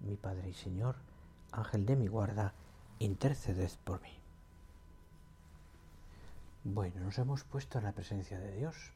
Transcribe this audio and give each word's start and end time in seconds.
mi 0.00 0.16
Padre 0.16 0.50
y 0.50 0.54
Señor, 0.54 0.96
Ángel 1.52 1.86
de 1.86 1.96
mi 1.96 2.08
guarda, 2.08 2.52
interceded 2.98 3.70
por 3.84 4.00
mí. 4.02 4.16
Bueno, 6.64 7.00
nos 7.00 7.18
hemos 7.18 7.44
puesto 7.44 7.78
en 7.78 7.84
la 7.84 7.92
presencia 7.92 8.38
de 8.40 8.56
Dios 8.56 8.92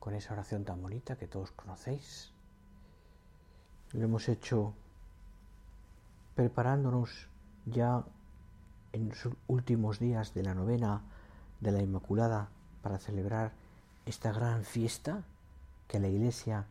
con 0.00 0.14
esa 0.14 0.32
oración 0.32 0.64
tan 0.64 0.82
bonita 0.82 1.14
que 1.14 1.28
todos 1.28 1.52
conocéis. 1.52 2.32
Lo 3.92 4.02
hemos 4.02 4.28
hecho 4.28 4.74
preparándonos 6.34 7.28
ya 7.66 8.02
en 8.92 9.10
los 9.10 9.28
últimos 9.46 10.00
días 10.00 10.34
de 10.34 10.42
la 10.42 10.54
novena 10.54 11.02
de 11.60 11.70
la 11.70 11.80
Inmaculada 11.80 12.48
para 12.82 12.98
celebrar 12.98 13.52
esta 14.04 14.32
gran 14.32 14.64
fiesta 14.64 15.22
que 15.86 16.00
la 16.00 16.08
Iglesia 16.08 16.66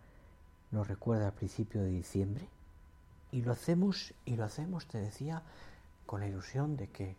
nos 0.71 0.88
recuerda 0.88 1.27
al 1.27 1.34
principio 1.34 1.81
de 1.81 1.89
diciembre. 1.89 2.48
Y 3.31 3.41
lo 3.41 3.52
hacemos, 3.52 4.13
y 4.25 4.35
lo 4.35 4.45
hacemos, 4.45 4.87
te 4.87 4.98
decía, 4.98 5.43
con 6.05 6.21
la 6.21 6.27
ilusión 6.27 6.77
de 6.77 6.90
que 6.90 7.15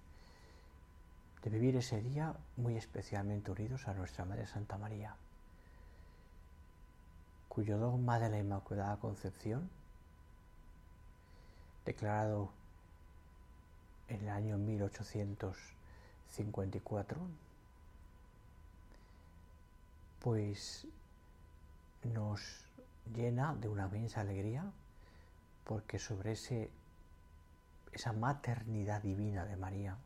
de 1.42 1.50
vivir 1.50 1.76
ese 1.76 2.00
día 2.00 2.34
muy 2.56 2.76
especialmente 2.76 3.50
unidos 3.50 3.86
a 3.88 3.94
nuestra 3.94 4.24
Madre 4.24 4.46
Santa 4.46 4.78
María, 4.78 5.16
cuyo 7.48 7.78
dogma 7.78 8.20
de 8.20 8.30
la 8.30 8.38
Inmaculada 8.38 8.96
Concepción, 8.98 9.68
declarado 11.84 12.50
en 14.08 14.22
el 14.22 14.28
año 14.28 14.56
1854, 14.56 17.18
pues 20.20 20.86
nos 22.04 22.40
llena 23.14 23.54
de 23.54 23.68
una 23.68 23.86
inmensa 23.86 24.20
alegría 24.20 24.70
porque 25.64 25.98
sobre 25.98 26.32
ese, 26.32 26.70
esa 27.92 28.12
maternidad 28.12 29.02
divina 29.02 29.44
de 29.44 29.56
María 29.56 29.96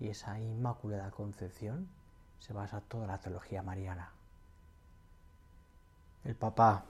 y 0.00 0.08
esa 0.08 0.38
inmaculada 0.38 1.10
concepción 1.10 1.88
se 2.38 2.52
basa 2.52 2.80
toda 2.80 3.06
la 3.06 3.18
teología 3.18 3.62
mariana. 3.62 4.10
El 6.24 6.34
Papa 6.34 6.84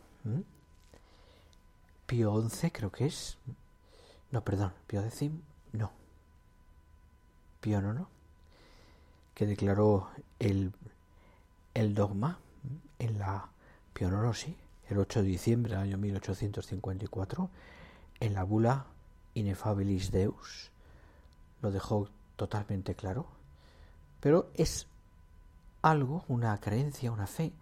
Pío 2.06 2.48
XI 2.48 2.70
creo 2.70 2.90
que 2.90 3.06
es, 3.06 3.38
no, 4.30 4.42
perdón, 4.42 4.72
Pío 4.86 5.02
X, 5.04 5.30
no, 5.72 5.90
Pío 7.60 7.80
no, 7.80 8.08
que 9.34 9.46
declaró 9.46 10.10
el, 10.38 10.72
el 11.74 11.94
dogma 11.94 12.38
en 12.98 13.18
la 13.18 13.48
Pío 13.92 14.34
sí, 14.34 14.56
el 14.88 14.98
8 14.98 15.22
de 15.22 15.28
diciembre 15.28 15.72
del 15.72 15.82
año 15.82 15.98
1854, 15.98 17.50
en 18.20 18.34
la 18.34 18.44
bula 18.44 18.86
Inefabilis 19.34 20.10
Deus, 20.10 20.70
lo 21.62 21.70
dejó 21.70 22.08
totalmente 22.36 22.94
claro, 22.94 23.26
pero 24.20 24.50
es 24.54 24.86
algo, 25.82 26.24
una 26.28 26.58
creencia, 26.60 27.12
una 27.12 27.26
fe, 27.26 27.52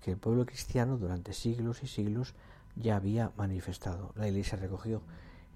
que 0.00 0.12
el 0.12 0.16
pueblo 0.16 0.46
cristiano 0.46 0.96
durante 0.96 1.32
siglos 1.32 1.82
y 1.82 1.86
siglos 1.86 2.34
ya 2.76 2.96
había 2.96 3.32
manifestado. 3.36 4.12
La 4.16 4.28
Iglesia 4.28 4.58
recogió 4.58 5.02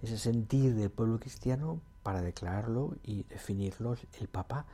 ese 0.03 0.19
sentir 0.19 0.75
del 0.75 0.91
pueblo 0.91 1.19
cristiano 1.19 1.81
para 2.03 2.23
declararlo 2.23 2.97
y 3.03 3.25
definirlo 3.25 3.97
el 4.21 4.29
Papa 4.29 4.65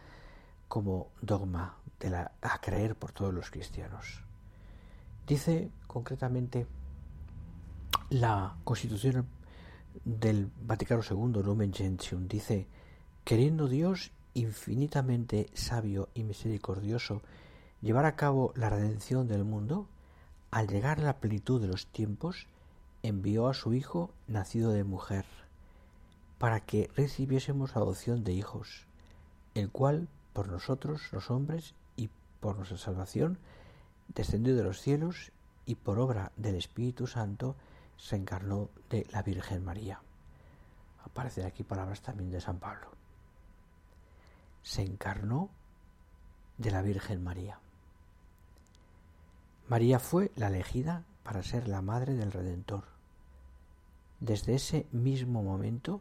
como 0.69 1.09
dogma 1.21 1.77
de 2.01 2.11
la, 2.11 2.33
a 2.43 2.61
creer 2.61 2.95
por 2.97 3.13
todos 3.13 3.33
los 3.33 3.51
cristianos. 3.51 4.24
Dice 5.27 5.71
concretamente 5.87 6.67
la 8.11 8.57
Constitución 8.65 9.27
del 10.05 10.51
Vaticano 10.63 11.03
II, 11.03 11.43
Lumen 11.43 11.73
Gentium, 11.73 12.29
dice, 12.29 12.67
queriendo 13.25 13.67
Dios 13.67 14.13
infinitamente 14.35 15.49
sabio 15.55 16.11
y 16.15 16.25
misericordioso 16.25 17.23
llevar 17.81 18.05
a 18.05 18.17
cabo 18.17 18.53
la 18.55 18.69
redención 18.69 19.27
del 19.27 19.45
mundo, 19.45 19.89
al 20.51 20.69
llegar 20.69 21.01
a 21.01 21.05
la 21.05 21.21
plenitud 21.21 21.59
de 21.61 21.69
los 21.69 21.87
tiempos, 21.87 22.47
envió 23.03 23.49
a 23.49 23.55
su 23.55 23.73
Hijo 23.73 24.11
nacido 24.27 24.73
de 24.73 24.85
mujer, 24.85 25.25
para 26.37 26.61
que 26.61 26.91
recibiésemos 26.97 27.77
adopción 27.77 28.25
de 28.25 28.35
hijos, 28.35 28.87
el 29.55 29.71
cual, 29.71 30.09
por 30.35 30.49
nosotros 30.49 31.01
los 31.13 31.31
hombres 31.31 31.75
y 31.97 32.11
por 32.41 32.57
nuestra 32.57 32.77
salvación, 32.77 33.39
descendió 34.09 34.55
de 34.55 34.63
los 34.63 34.81
cielos 34.81 35.33
y 35.67 35.77
por 35.77 35.99
obra 35.99 36.33
del 36.37 36.57
Espíritu 36.57 37.07
Santo 37.07 37.57
se 37.97 38.17
encarnó 38.17 38.71
de 38.91 39.07
la 39.13 39.23
Virgen 39.23 39.65
María. 39.65 40.01
Aparecen 41.05 41.47
aquí 41.47 41.63
palabras 41.63 42.03
también 42.03 42.31
de 42.31 42.41
San 42.41 42.59
Pablo. 42.59 42.91
Se 44.63 44.83
encarnó 44.83 45.51
de 46.59 46.71
la 46.71 46.83
Virgen 46.83 47.23
María. 47.23 47.59
María 49.69 49.99
fue 49.99 50.31
la 50.37 50.49
elegida 50.49 51.05
para 51.23 51.43
ser 51.43 51.69
la 51.69 51.83
madre 51.83 52.15
del 52.15 52.33
Redentor. 52.33 52.85
Desde 54.21 54.55
ese 54.55 54.87
mismo 54.93 55.43
momento 55.43 56.01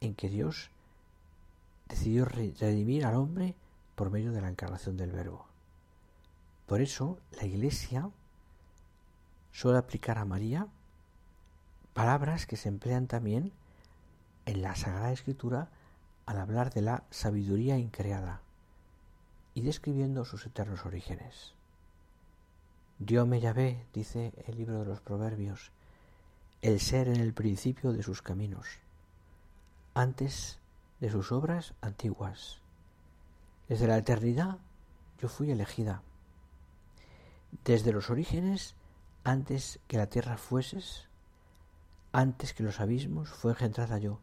en 0.00 0.14
que 0.14 0.28
Dios 0.28 0.70
decidió 1.88 2.24
redimir 2.24 3.04
al 3.04 3.16
hombre 3.16 3.54
por 3.94 4.10
medio 4.10 4.32
de 4.32 4.40
la 4.40 4.48
encarnación 4.48 4.96
del 4.96 5.12
Verbo. 5.12 5.47
Por 6.68 6.82
eso 6.82 7.18
la 7.32 7.46
Iglesia 7.46 8.10
suele 9.52 9.78
aplicar 9.78 10.18
a 10.18 10.26
María 10.26 10.68
palabras 11.94 12.46
que 12.46 12.58
se 12.58 12.68
emplean 12.68 13.06
también 13.06 13.52
en 14.44 14.60
la 14.60 14.76
Sagrada 14.76 15.10
Escritura 15.10 15.70
al 16.26 16.38
hablar 16.38 16.70
de 16.70 16.82
la 16.82 17.04
sabiduría 17.08 17.78
increada 17.78 18.42
y 19.54 19.62
describiendo 19.62 20.26
sus 20.26 20.44
eternos 20.44 20.84
orígenes. 20.84 21.54
Dios 22.98 23.26
me 23.26 23.40
llave, 23.40 23.86
dice 23.94 24.34
el 24.46 24.58
libro 24.58 24.80
de 24.80 24.84
los 24.84 25.00
Proverbios, 25.00 25.70
el 26.60 26.80
ser 26.80 27.08
en 27.08 27.16
el 27.16 27.32
principio 27.32 27.94
de 27.94 28.02
sus 28.02 28.20
caminos, 28.20 28.66
antes 29.94 30.58
de 31.00 31.10
sus 31.10 31.32
obras 31.32 31.72
antiguas. 31.80 32.58
Desde 33.70 33.86
la 33.86 33.96
eternidad 33.96 34.58
yo 35.18 35.28
fui 35.30 35.50
elegida 35.50 36.02
desde 37.64 37.92
los 37.92 38.10
orígenes, 38.10 38.74
antes 39.24 39.80
que 39.88 39.96
la 39.96 40.08
tierra 40.08 40.36
fueses, 40.36 41.08
antes 42.12 42.54
que 42.54 42.62
los 42.62 42.80
abismos, 42.80 43.28
fue 43.28 43.52
engendrada 43.52 43.98
yo. 43.98 44.20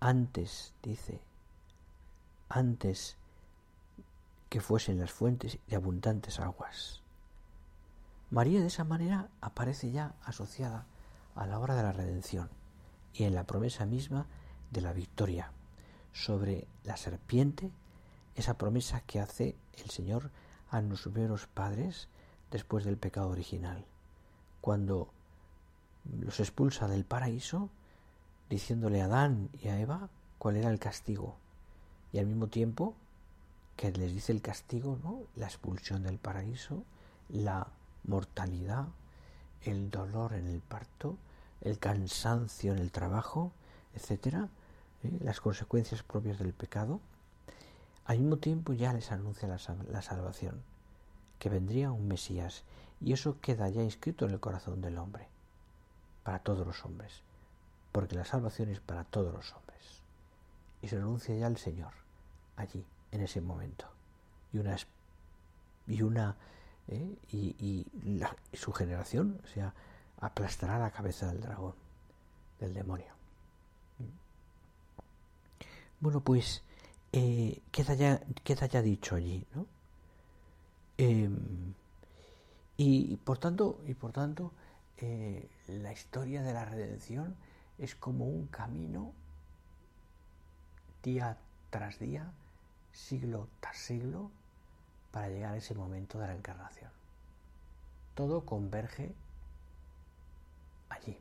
Antes, 0.00 0.74
dice, 0.82 1.20
antes 2.48 3.16
que 4.48 4.60
fuesen 4.60 4.98
las 4.98 5.12
fuentes 5.12 5.58
de 5.66 5.76
abundantes 5.76 6.40
aguas. 6.40 7.02
María 8.30 8.60
de 8.60 8.66
esa 8.66 8.84
manera 8.84 9.28
aparece 9.40 9.90
ya 9.90 10.14
asociada 10.24 10.86
a 11.34 11.46
la 11.46 11.58
hora 11.58 11.74
de 11.74 11.82
la 11.82 11.92
redención 11.92 12.50
y 13.12 13.24
en 13.24 13.34
la 13.34 13.44
promesa 13.44 13.86
misma 13.86 14.26
de 14.70 14.80
la 14.80 14.92
victoria 14.92 15.52
sobre 16.12 16.66
la 16.84 16.96
serpiente, 16.96 17.70
esa 18.34 18.58
promesa 18.58 19.00
que 19.00 19.20
hace 19.20 19.56
el 19.76 19.90
Señor 19.90 20.30
a 20.70 20.80
nuestros 20.80 21.12
primeros 21.12 21.46
padres 21.46 22.08
después 22.50 22.84
del 22.84 22.96
pecado 22.96 23.28
original, 23.28 23.84
cuando 24.60 25.10
los 26.20 26.40
expulsa 26.40 26.88
del 26.88 27.04
paraíso, 27.04 27.68
diciéndole 28.48 29.02
a 29.02 29.06
Adán 29.06 29.50
y 29.62 29.68
a 29.68 29.78
Eva 29.78 30.08
cuál 30.38 30.56
era 30.56 30.70
el 30.70 30.78
castigo, 30.78 31.36
y 32.12 32.18
al 32.18 32.26
mismo 32.26 32.46
tiempo 32.48 32.94
que 33.76 33.92
les 33.92 34.12
dice 34.12 34.32
el 34.32 34.40
castigo, 34.40 34.98
¿no? 35.04 35.22
La 35.36 35.46
expulsión 35.46 36.02
del 36.02 36.18
paraíso, 36.18 36.82
la 37.28 37.68
mortalidad, 38.04 38.86
el 39.62 39.90
dolor 39.90 40.32
en 40.32 40.46
el 40.46 40.60
parto, 40.60 41.16
el 41.60 41.78
cansancio 41.78 42.72
en 42.72 42.78
el 42.78 42.90
trabajo, 42.90 43.52
etcétera, 43.94 44.48
¿eh? 45.04 45.18
las 45.22 45.40
consecuencias 45.40 46.02
propias 46.02 46.38
del 46.38 46.54
pecado. 46.54 47.00
Al 48.06 48.18
mismo 48.18 48.38
tiempo 48.38 48.72
ya 48.72 48.92
les 48.94 49.12
anuncia 49.12 49.46
la 49.48 50.02
salvación 50.02 50.62
que 51.38 51.48
vendría 51.48 51.90
un 51.92 52.08
Mesías, 52.08 52.64
y 53.00 53.12
eso 53.12 53.40
queda 53.40 53.68
ya 53.68 53.82
inscrito 53.82 54.26
en 54.26 54.32
el 54.32 54.40
corazón 54.40 54.80
del 54.80 54.98
hombre. 54.98 55.26
para 56.24 56.40
todos 56.40 56.66
los 56.66 56.84
hombres, 56.84 57.22
porque 57.90 58.14
la 58.14 58.26
salvación 58.26 58.68
es 58.68 58.80
para 58.80 59.04
todos 59.04 59.32
los 59.32 59.54
hombres. 59.54 60.02
Y 60.82 60.88
se 60.88 60.96
anuncia 60.96 61.34
ya 61.34 61.46
el 61.46 61.56
Señor 61.56 61.94
allí, 62.56 62.84
en 63.12 63.22
ese 63.22 63.40
momento. 63.40 63.86
Y 64.52 64.58
una 64.58 64.76
y 65.86 66.02
una 66.02 66.36
¿eh? 66.88 67.16
y, 67.32 67.86
su 68.52 68.72
generación 68.72 69.40
o 69.42 69.46
sea 69.48 69.72
aplastará 70.20 70.78
la 70.78 70.90
cabeza 70.90 71.28
del 71.28 71.40
dragón, 71.40 71.74
del 72.60 72.74
demonio. 72.74 73.06
Bueno, 76.00 76.20
pues 76.20 76.62
eh, 77.12 77.60
queda, 77.72 77.94
ya, 77.94 78.20
queda 78.44 78.66
ya 78.66 78.82
dicho 78.82 79.14
allí, 79.14 79.46
¿no? 79.54 79.66
Em, 80.98 81.74
y, 82.76 83.16
por 83.18 83.38
tanto, 83.38 83.80
y 83.86 83.94
por 83.94 84.10
tanto 84.12 84.52
eh, 84.98 85.48
la 85.68 85.92
historia 85.92 86.42
de 86.42 86.52
la 86.52 86.64
redención 86.64 87.36
es 87.78 87.94
como 87.94 88.24
un 88.24 88.48
camino 88.48 89.12
día 91.04 91.38
tras 91.70 92.00
día, 92.00 92.32
siglo 92.92 93.48
tras 93.60 93.76
siglo, 93.76 94.32
para 95.12 95.28
llegar 95.28 95.54
a 95.54 95.56
ese 95.56 95.74
momento 95.74 96.18
de 96.18 96.26
la 96.26 96.34
encarnación. 96.34 96.90
Todo 98.16 98.44
converge 98.44 99.14
allí, 100.88 101.16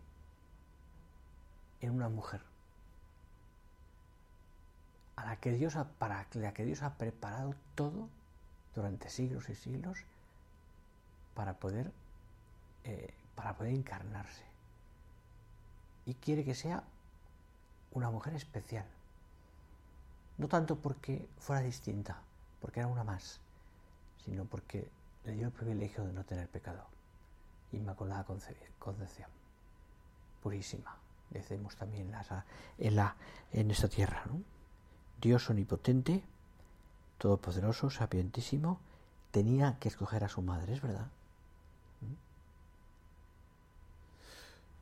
en 1.81 1.91
una 1.91 2.09
mujer, 2.09 2.41
a 5.15 5.25
la 5.25 5.35
que 5.35 5.51
Dios 5.51 5.75
ha, 5.75 5.85
para 5.85 6.25
la 6.33 6.53
que 6.53 6.65
Dios 6.65 6.81
ha 6.81 6.97
preparado 6.97 7.53
todo 7.75 8.09
durante 8.77 9.09
siglos 9.09 9.49
y 9.49 9.55
siglos 9.55 9.97
para 11.33 11.55
poder, 11.55 11.91
eh, 12.83 13.11
para 13.35 13.57
poder 13.57 13.73
encarnarse. 13.73 14.43
Y 16.05 16.13
quiere 16.13 16.45
que 16.45 16.53
sea 16.53 16.83
una 17.91 18.11
mujer 18.11 18.35
especial. 18.35 18.85
No 20.37 20.47
tanto 20.47 20.75
porque 20.75 21.27
fuera 21.39 21.63
distinta, 21.63 22.21
porque 22.61 22.81
era 22.81 22.87
una 22.87 23.03
más, 23.03 23.39
sino 24.23 24.45
porque 24.45 24.87
le 25.25 25.33
dio 25.33 25.47
el 25.47 25.53
privilegio 25.53 26.05
de 26.05 26.13
no 26.13 26.23
tener 26.23 26.47
pecado. 26.47 26.85
Inmaculada 27.71 28.25
Concepción, 28.25 29.29
purísima, 30.43 30.95
decimos 31.31 31.75
también 31.75 32.13
en, 32.77 32.95
la, 32.95 33.15
en 33.51 33.71
esta 33.71 33.87
tierra. 33.87 34.23
Dios 35.19 35.49
omnipotente, 35.49 36.23
todopoderoso, 37.17 37.89
sapientísimo, 37.89 38.79
tenía 39.31 39.77
que 39.79 39.89
escoger 39.89 40.23
a 40.23 40.29
su 40.29 40.41
madre, 40.41 40.73
¿es 40.73 40.81
verdad? 40.81 41.07
¿Mm? 42.01 42.13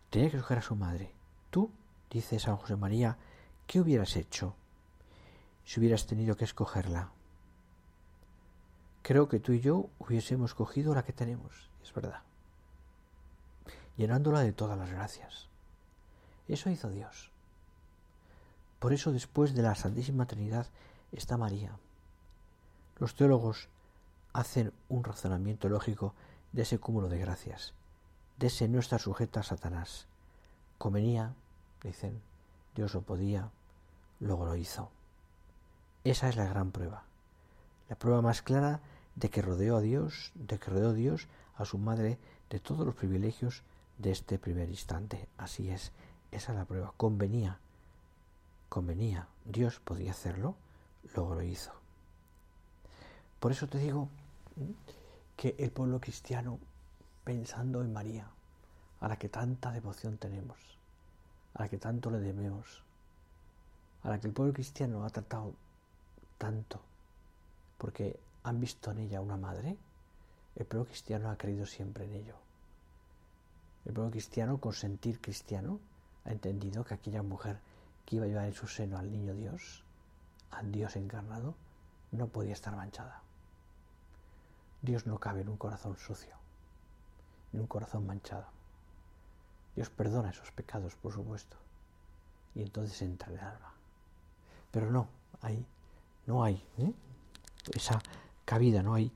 Tenía 0.09 0.29
que 0.29 0.37
escoger 0.37 0.59
a 0.59 0.61
su 0.61 0.75
madre. 0.75 1.11
Tú, 1.49 1.71
dice 2.09 2.39
San 2.39 2.57
José 2.57 2.75
María, 2.75 3.17
¿qué 3.67 3.79
hubieras 3.79 4.15
hecho 4.15 4.55
si 5.65 5.79
hubieras 5.79 6.05
tenido 6.05 6.35
que 6.35 6.45
escogerla? 6.45 7.09
Creo 9.01 9.29
que 9.29 9.39
tú 9.39 9.51
y 9.51 9.59
yo 9.59 9.89
hubiésemos 9.99 10.55
cogido 10.55 10.95
la 10.95 11.03
que 11.03 11.13
tenemos, 11.13 11.69
es 11.83 11.93
verdad, 11.93 12.21
llenándola 13.97 14.39
de 14.39 14.51
todas 14.51 14.77
las 14.77 14.89
gracias. 14.89 15.47
Eso 16.47 16.69
hizo 16.69 16.89
Dios. 16.89 17.31
Por 18.79 18.93
eso 18.93 19.11
después 19.11 19.53
de 19.53 19.63
la 19.63 19.75
Santísima 19.75 20.25
Trinidad 20.25 20.67
está 21.11 21.37
María. 21.37 21.77
Los 22.97 23.15
teólogos 23.15 23.67
hacen 24.31 24.71
un 24.87 25.03
razonamiento 25.03 25.67
lógico 25.67 26.13
de 26.53 26.61
ese 26.61 26.79
cúmulo 26.79 27.09
de 27.09 27.19
gracias, 27.19 27.73
de 28.37 28.47
ese 28.47 28.69
no 28.69 28.79
estar 28.79 29.01
sujeta 29.01 29.41
a 29.41 29.43
Satanás. 29.43 30.07
Convenía, 30.77 31.33
dicen, 31.83 32.21
Dios 32.73 32.93
lo 32.93 33.01
podía, 33.01 33.49
luego 34.21 34.45
lo 34.45 34.55
hizo. 34.55 34.89
Esa 36.05 36.29
es 36.29 36.37
la 36.37 36.45
gran 36.45 36.71
prueba. 36.71 37.03
La 37.89 37.97
prueba 37.97 38.21
más 38.21 38.41
clara 38.41 38.79
de 39.15 39.29
que 39.29 39.41
rodeó 39.41 39.75
a 39.75 39.81
Dios, 39.81 40.31
de 40.35 40.57
que 40.57 40.71
rodeó 40.71 40.93
Dios 40.93 41.27
a 41.57 41.65
su 41.65 41.77
madre 41.77 42.17
de 42.49 42.59
todos 42.59 42.85
los 42.85 42.95
privilegios 42.95 43.63
de 43.97 44.11
este 44.11 44.39
primer 44.39 44.69
instante. 44.69 45.27
Así 45.37 45.69
es, 45.69 45.91
esa 46.31 46.53
es 46.53 46.57
la 46.57 46.65
prueba. 46.65 46.93
Convenía, 46.95 47.59
convenía, 48.69 49.27
Dios 49.43 49.79
podía 49.79 50.11
hacerlo, 50.11 50.55
luego 51.13 51.35
lo 51.35 51.41
hizo. 51.41 51.84
Por 53.45 53.51
eso 53.51 53.67
te 53.67 53.77
digo 53.77 54.09
que 55.37 55.53
el 55.59 55.69
pueblo 55.69 56.01
cristiano, 56.01 56.57
pensando 57.23 57.81
en 57.81 57.93
María, 57.93 58.27
a 58.99 59.07
la 59.07 59.19
que 59.19 59.29
tanta 59.29 59.71
devoción 59.71 60.17
tenemos, 60.17 60.57
a 61.53 61.61
la 61.61 61.69
que 61.69 61.77
tanto 61.77 62.09
le 62.09 62.17
debemos, 62.17 62.81
a 64.01 64.09
la 64.09 64.19
que 64.19 64.25
el 64.25 64.33
pueblo 64.33 64.51
cristiano 64.51 65.05
ha 65.05 65.11
tratado 65.11 65.53
tanto, 66.39 66.81
porque 67.77 68.19
han 68.41 68.59
visto 68.59 68.89
en 68.89 68.97
ella 68.97 69.21
una 69.21 69.37
madre, 69.37 69.77
el 70.55 70.65
pueblo 70.65 70.87
cristiano 70.87 71.29
ha 71.29 71.37
creído 71.37 71.67
siempre 71.67 72.05
en 72.05 72.13
ello. 72.15 72.35
El 73.85 73.93
pueblo 73.93 74.09
cristiano, 74.09 74.57
con 74.57 74.73
sentir 74.73 75.21
cristiano, 75.21 75.79
ha 76.23 76.31
entendido 76.31 76.83
que 76.83 76.95
aquella 76.95 77.21
mujer 77.21 77.59
que 78.07 78.15
iba 78.15 78.25
a 78.25 78.27
llevar 78.27 78.45
en 78.45 78.55
su 78.55 78.65
seno 78.65 78.97
al 78.97 79.11
niño 79.11 79.35
Dios, 79.35 79.83
al 80.49 80.71
Dios 80.71 80.95
encarnado, 80.95 81.53
no 82.11 82.25
podía 82.25 82.53
estar 82.53 82.75
manchada. 82.75 83.21
Dios 84.85 85.07
no 85.07 85.17
cabe 85.19 85.41
en 85.41 85.49
un 85.49 85.57
corazón 85.57 85.97
sucio, 85.97 86.35
en 87.51 87.61
un 87.61 87.67
corazón 87.67 88.05
manchado. 88.05 88.45
Dios 89.75 89.89
perdona 89.89 90.29
esos 90.29 90.51
pecados, 90.51 90.95
por 90.95 91.11
supuesto, 91.11 91.57
y 92.53 92.61
entonces 92.61 93.01
entra 93.01 93.29
en 93.29 93.39
el 93.39 93.43
alma. 93.43 93.73
Pero 94.71 94.91
no, 94.91 95.07
hay, 95.41 95.65
no 96.27 96.43
hay 96.43 96.63
¿eh? 96.77 96.93
esa 97.73 97.99
cabida, 98.45 98.83
no 98.83 98.93
hay, 98.93 99.11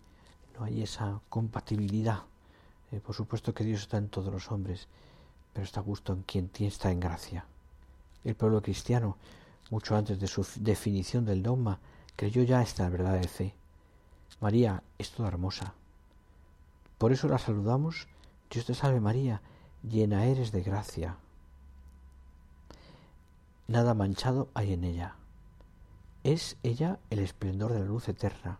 no 0.58 0.66
hay 0.66 0.82
esa 0.82 1.22
compatibilidad. 1.30 2.24
Eh, 2.92 3.00
por 3.00 3.16
supuesto 3.16 3.54
que 3.54 3.64
Dios 3.64 3.82
está 3.82 3.98
en 3.98 4.10
todos 4.10 4.34
los 4.34 4.52
hombres, 4.52 4.88
pero 5.54 5.64
está 5.64 5.82
justo 5.82 6.14
en 6.14 6.24
quien 6.24 6.50
está 6.60 6.92
en 6.92 7.00
gracia. 7.00 7.46
El 8.24 8.36
pueblo 8.36 8.62
cristiano, 8.62 9.18
mucho 9.70 9.96
antes 9.96 10.20
de 10.20 10.28
su 10.28 10.46
definición 10.56 11.26
del 11.26 11.44
dogma, 11.44 11.80
creyó 12.16 12.44
ya 12.44 12.62
esta 12.62 12.90
verdad 12.90 13.20
de 13.20 13.28
fe. 13.28 13.59
María 14.40 14.84
es 14.98 15.12
toda 15.12 15.30
hermosa. 15.30 15.74
Por 16.98 17.12
eso 17.12 17.28
la 17.28 17.38
saludamos. 17.38 18.08
Dios 18.50 18.66
te 18.66 18.74
salve 18.74 19.00
María, 19.00 19.42
llena 19.84 20.26
eres 20.26 20.52
de 20.52 20.62
gracia. 20.62 21.18
Nada 23.68 23.94
manchado 23.94 24.50
hay 24.54 24.74
en 24.74 24.84
ella. 24.84 25.16
Es 26.24 26.58
ella 26.64 27.00
el 27.10 27.20
esplendor 27.20 27.74
de 27.74 27.80
la 27.80 27.86
luz 27.86 28.10
eterna 28.10 28.60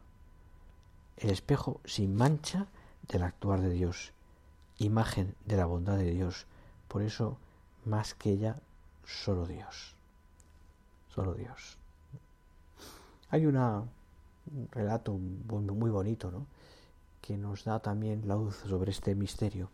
el 1.20 1.30
espejo 1.30 1.82
sin 1.86 2.16
mancha 2.16 2.68
del 3.08 3.24
actuar 3.24 3.62
de 3.62 3.70
Dios, 3.70 4.14
imagen 4.78 5.36
de 5.46 5.58
la 5.58 5.66
bondad 5.66 5.98
de 5.98 6.12
Dios. 6.12 6.46
Por 6.88 7.02
eso, 7.02 7.38
más 7.86 8.14
que 8.14 8.32
ella, 8.32 8.58
solo 9.06 9.46
Dios. 9.46 9.96
Solo 11.14 11.34
Dios. 11.34 11.78
Hay 13.30 13.46
una, 13.46 13.84
un 14.54 14.68
relato 14.72 15.14
muy, 15.14 15.90
bonito, 15.90 16.32
¿no? 16.32 16.46
que 17.22 17.38
nos 17.38 17.66
da 17.66 17.80
también 17.80 18.28
la 18.28 18.36
luz 18.36 18.56
sobre 18.68 18.92
este 18.92 19.16
misterio. 19.16 19.70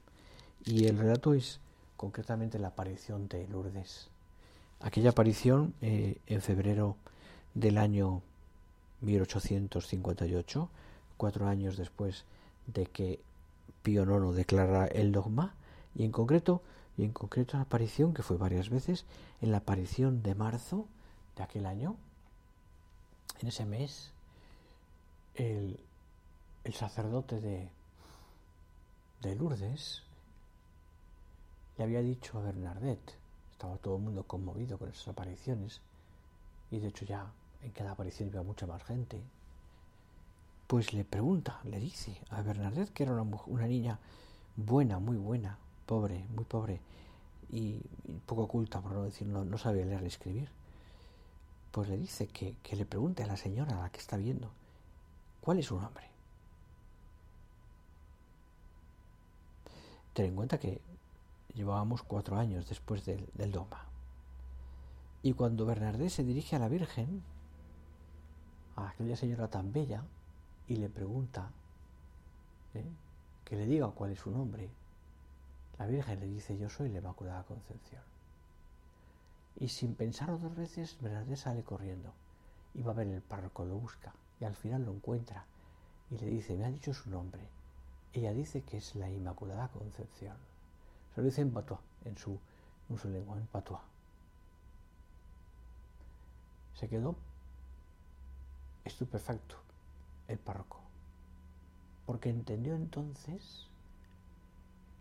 Y 0.65 0.85
el 0.85 0.97
relato 0.97 1.33
es 1.33 1.59
concretamente 1.95 2.59
la 2.59 2.69
aparición 2.69 3.27
de 3.27 3.47
Lourdes. 3.47 4.09
Aquella 4.81 5.11
aparición 5.11 5.73
eh, 5.81 6.17
en 6.27 6.41
febrero 6.41 6.97
del 7.53 7.77
año 7.77 8.21
1858 9.01 10.69
cuatro 11.17 11.47
años 11.47 11.77
después 11.77 12.25
de 12.67 12.85
que 12.85 13.19
Pío 13.83 14.03
IX 14.03 14.35
declara 14.35 14.87
el 14.87 15.11
dogma, 15.11 15.53
y 15.95 16.03
en 16.03 16.11
concreto, 16.11 16.61
y 16.97 17.03
en 17.03 17.11
concreto 17.11 17.57
la 17.57 17.63
aparición, 17.63 18.13
que 18.13 18.23
fue 18.23 18.37
varias 18.37 18.69
veces, 18.69 19.05
en 19.41 19.51
la 19.51 19.57
aparición 19.57 20.23
de 20.23 20.35
marzo 20.35 20.87
de 21.35 21.43
aquel 21.43 21.65
año, 21.65 21.95
en 23.41 23.47
ese 23.47 23.65
mes, 23.65 24.11
el, 25.35 25.79
sacerdote 26.73 27.39
de, 27.39 27.69
de 29.21 29.35
Lourdes 29.35 30.03
le 31.77 31.83
había 31.83 32.01
dicho 32.01 32.37
a 32.39 32.41
Bernadette, 32.41 33.13
estaba 33.51 33.77
todo 33.77 33.97
el 33.97 34.03
mundo 34.03 34.23
conmovido 34.23 34.77
con 34.77 34.89
esas 34.89 35.09
apariciones, 35.09 35.81
y 36.71 36.79
de 36.79 36.87
hecho 36.87 37.05
ya 37.05 37.31
en 37.61 37.71
cada 37.71 37.91
aparición 37.91 38.29
iba 38.29 38.43
mucha 38.43 38.65
más 38.65 38.83
gente, 38.83 39.21
pues 40.67 40.93
le 40.93 41.05
pregunta, 41.05 41.59
le 41.63 41.79
dice 41.79 42.19
a 42.29 42.41
Bernadette 42.41 42.91
que 42.91 43.03
era 43.03 43.13
una, 43.13 43.39
una 43.45 43.67
niña 43.67 43.99
buena, 44.55 44.99
muy 44.99 45.17
buena, 45.17 45.57
pobre, 45.85 46.25
muy 46.29 46.45
pobre 46.45 46.79
y, 47.51 47.81
poco 48.25 48.47
culta, 48.47 48.81
por 48.81 48.93
no 48.93 49.03
decir, 49.03 49.27
no, 49.27 49.45
no 49.45 49.57
sabía 49.57 49.85
leer 49.85 50.01
ni 50.01 50.07
escribir. 50.07 50.49
Pues 51.71 51.89
le 51.89 51.97
dice 51.97 52.27
que, 52.27 52.55
que 52.63 52.75
le 52.75 52.85
pregunte 52.85 53.23
a 53.23 53.27
la 53.27 53.37
señora 53.37 53.77
a 53.77 53.81
la 53.83 53.89
que 53.89 53.99
está 53.99 54.17
viendo, 54.17 54.49
¿cuál 55.45 55.59
es 55.59 55.67
su 55.67 55.79
nombre? 55.79 56.09
Ten 60.13 60.25
en 60.25 60.35
cuenta 60.35 60.57
que 60.57 60.81
Llevábamos 61.55 62.03
cuatro 62.03 62.37
años 62.37 62.67
después 62.67 63.05
del, 63.05 63.51
doma. 63.51 63.85
Y 65.23 65.33
cuando 65.33 65.65
Bernardé 65.65 66.09
se 66.09 66.25
dirige 66.25 66.57
a 66.57 66.59
la 66.59 66.67
Virgen, 66.67 67.23
a 68.75 68.89
aquella 68.89 69.15
señora 69.15 69.47
tan 69.47 69.71
bella, 69.71 70.03
y 70.67 70.75
le 70.75 70.89
pregunta 70.89 71.49
¿eh? 72.73 72.83
que 73.45 73.55
le 73.55 73.65
diga 73.65 73.87
cuál 73.91 74.11
es 74.11 74.19
su 74.19 74.31
nombre, 74.31 74.69
la 75.79 75.87
Virgen 75.87 76.19
le 76.19 76.27
dice, 76.27 76.57
yo 76.57 76.69
soy 76.69 76.89
la 76.89 76.97
Inmaculada 76.97 77.43
Concepción. 77.43 78.03
Y 79.57 79.69
sin 79.69 79.95
pensarlo 79.95 80.37
dos 80.37 80.55
veces, 80.57 80.97
Bernardé 80.99 81.37
sale 81.37 81.63
corriendo 81.63 82.11
y 82.73 82.81
va 82.81 82.91
a 82.91 82.95
ver 82.95 83.07
el 83.07 83.21
párroco, 83.21 83.63
lo 83.63 83.77
busca 83.77 84.13
y 84.39 84.45
al 84.45 84.55
final 84.55 84.85
lo 84.85 84.93
encuentra 84.93 85.45
y 86.11 86.17
le 86.17 86.27
dice, 86.27 86.55
me 86.55 86.65
ha 86.65 86.71
dicho 86.71 86.93
su 86.93 87.09
nombre. 87.09 87.41
Ella 88.13 88.33
dice 88.33 88.61
que 88.61 88.77
es 88.77 88.95
la 88.95 89.09
Inmaculada 89.09 89.67
Concepción. 89.69 90.37
Se 91.13 91.21
lo 91.21 91.25
dice 91.25 91.41
en 91.41 91.51
patois, 91.51 91.79
en 92.05 92.17
su, 92.17 92.37
en 92.89 92.97
su 92.97 93.09
lengua, 93.09 93.37
en 93.37 93.47
patois 93.47 93.81
se 96.75 96.89
quedó 96.89 97.15
estupefacto 98.83 99.55
el 100.27 100.37
párroco, 100.37 100.79
porque 102.05 102.29
entendió 102.29 102.75
entonces 102.75 103.67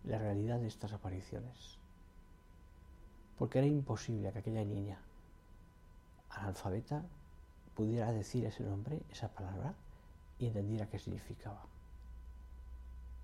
la 0.04 0.18
realidad 0.18 0.60
de 0.60 0.68
estas 0.68 0.92
apariciones, 0.92 1.78
porque 3.38 3.58
era 3.58 3.66
imposible 3.66 4.32
que 4.32 4.38
aquella 4.38 4.64
niña 4.64 4.98
analfabeta 6.30 7.02
pudiera 7.74 8.12
decir 8.12 8.44
ese 8.46 8.62
nombre, 8.62 9.00
esa 9.10 9.28
palabra, 9.28 9.74
y 10.38 10.46
entendiera 10.46 10.86
qué 10.86 10.98
significaba. 10.98 11.62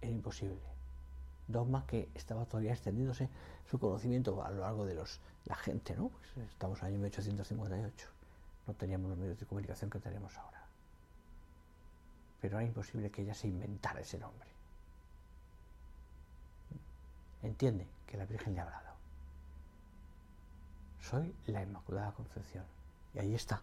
Era 0.00 0.10
imposible. 0.10 0.60
Dogma 1.48 1.86
que 1.86 2.08
estaba 2.14 2.44
todavía 2.46 2.72
extendiéndose 2.72 3.28
su 3.68 3.78
conocimiento 3.78 4.42
a 4.44 4.50
lo 4.50 4.60
largo 4.60 4.86
de 4.86 4.94
los, 4.94 5.20
la 5.46 5.56
gente, 5.56 5.96
¿no? 5.96 6.08
Pues 6.08 6.48
estamos 6.48 6.78
en 6.80 6.86
el 6.86 6.92
año 6.94 7.02
1858 7.02 8.20
no 8.70 8.74
teníamos 8.74 9.10
los 9.10 9.18
medios 9.18 9.38
de 9.38 9.46
comunicación 9.46 9.90
que 9.90 9.98
tenemos 9.98 10.36
ahora. 10.38 10.62
Pero 12.40 12.58
era 12.58 12.66
imposible 12.66 13.10
que 13.10 13.22
ella 13.22 13.34
se 13.34 13.48
inventara 13.48 14.00
ese 14.00 14.18
nombre. 14.18 14.48
Entiende 17.42 17.86
que 18.06 18.16
la 18.16 18.26
Virgen 18.26 18.54
le 18.54 18.60
ha 18.60 18.64
hablado. 18.64 18.94
Soy 21.00 21.34
la 21.46 21.62
Inmaculada 21.62 22.12
Concepción. 22.12 22.64
Y 23.14 23.18
ahí 23.18 23.34
está, 23.34 23.60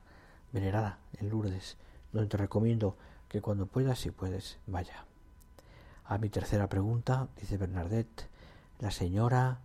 venerada 0.59 0.99
en 1.19 1.29
Lourdes, 1.29 1.77
donde 2.11 2.29
te 2.29 2.37
recomiendo 2.37 2.95
que 3.29 3.41
cuando 3.41 3.65
puedas, 3.65 3.99
si 3.99 4.11
puedes, 4.11 4.57
vaya. 4.67 5.05
A 6.05 6.17
mi 6.17 6.29
tercera 6.29 6.67
pregunta, 6.67 7.27
dice 7.39 7.57
Bernadette, 7.57 8.27
la 8.79 8.91
señora 8.91 9.59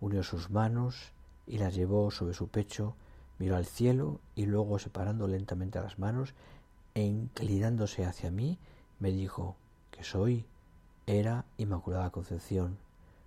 unió 0.00 0.22
sus 0.22 0.50
manos 0.50 1.12
y 1.46 1.58
las 1.58 1.74
llevó 1.74 2.10
sobre 2.10 2.34
su 2.34 2.48
pecho 2.48 2.96
miró 3.38 3.56
al 3.56 3.66
cielo 3.66 4.20
y 4.34 4.46
luego 4.46 4.78
separando 4.78 5.26
lentamente 5.26 5.80
las 5.80 5.98
manos 5.98 6.34
e 6.94 7.02
inclinándose 7.02 8.04
hacia 8.04 8.30
mí, 8.30 8.58
me 9.00 9.10
dijo 9.10 9.56
que 9.90 10.04
soy, 10.04 10.46
era 11.06 11.44
Inmaculada 11.58 12.10
Concepción, 12.10 12.78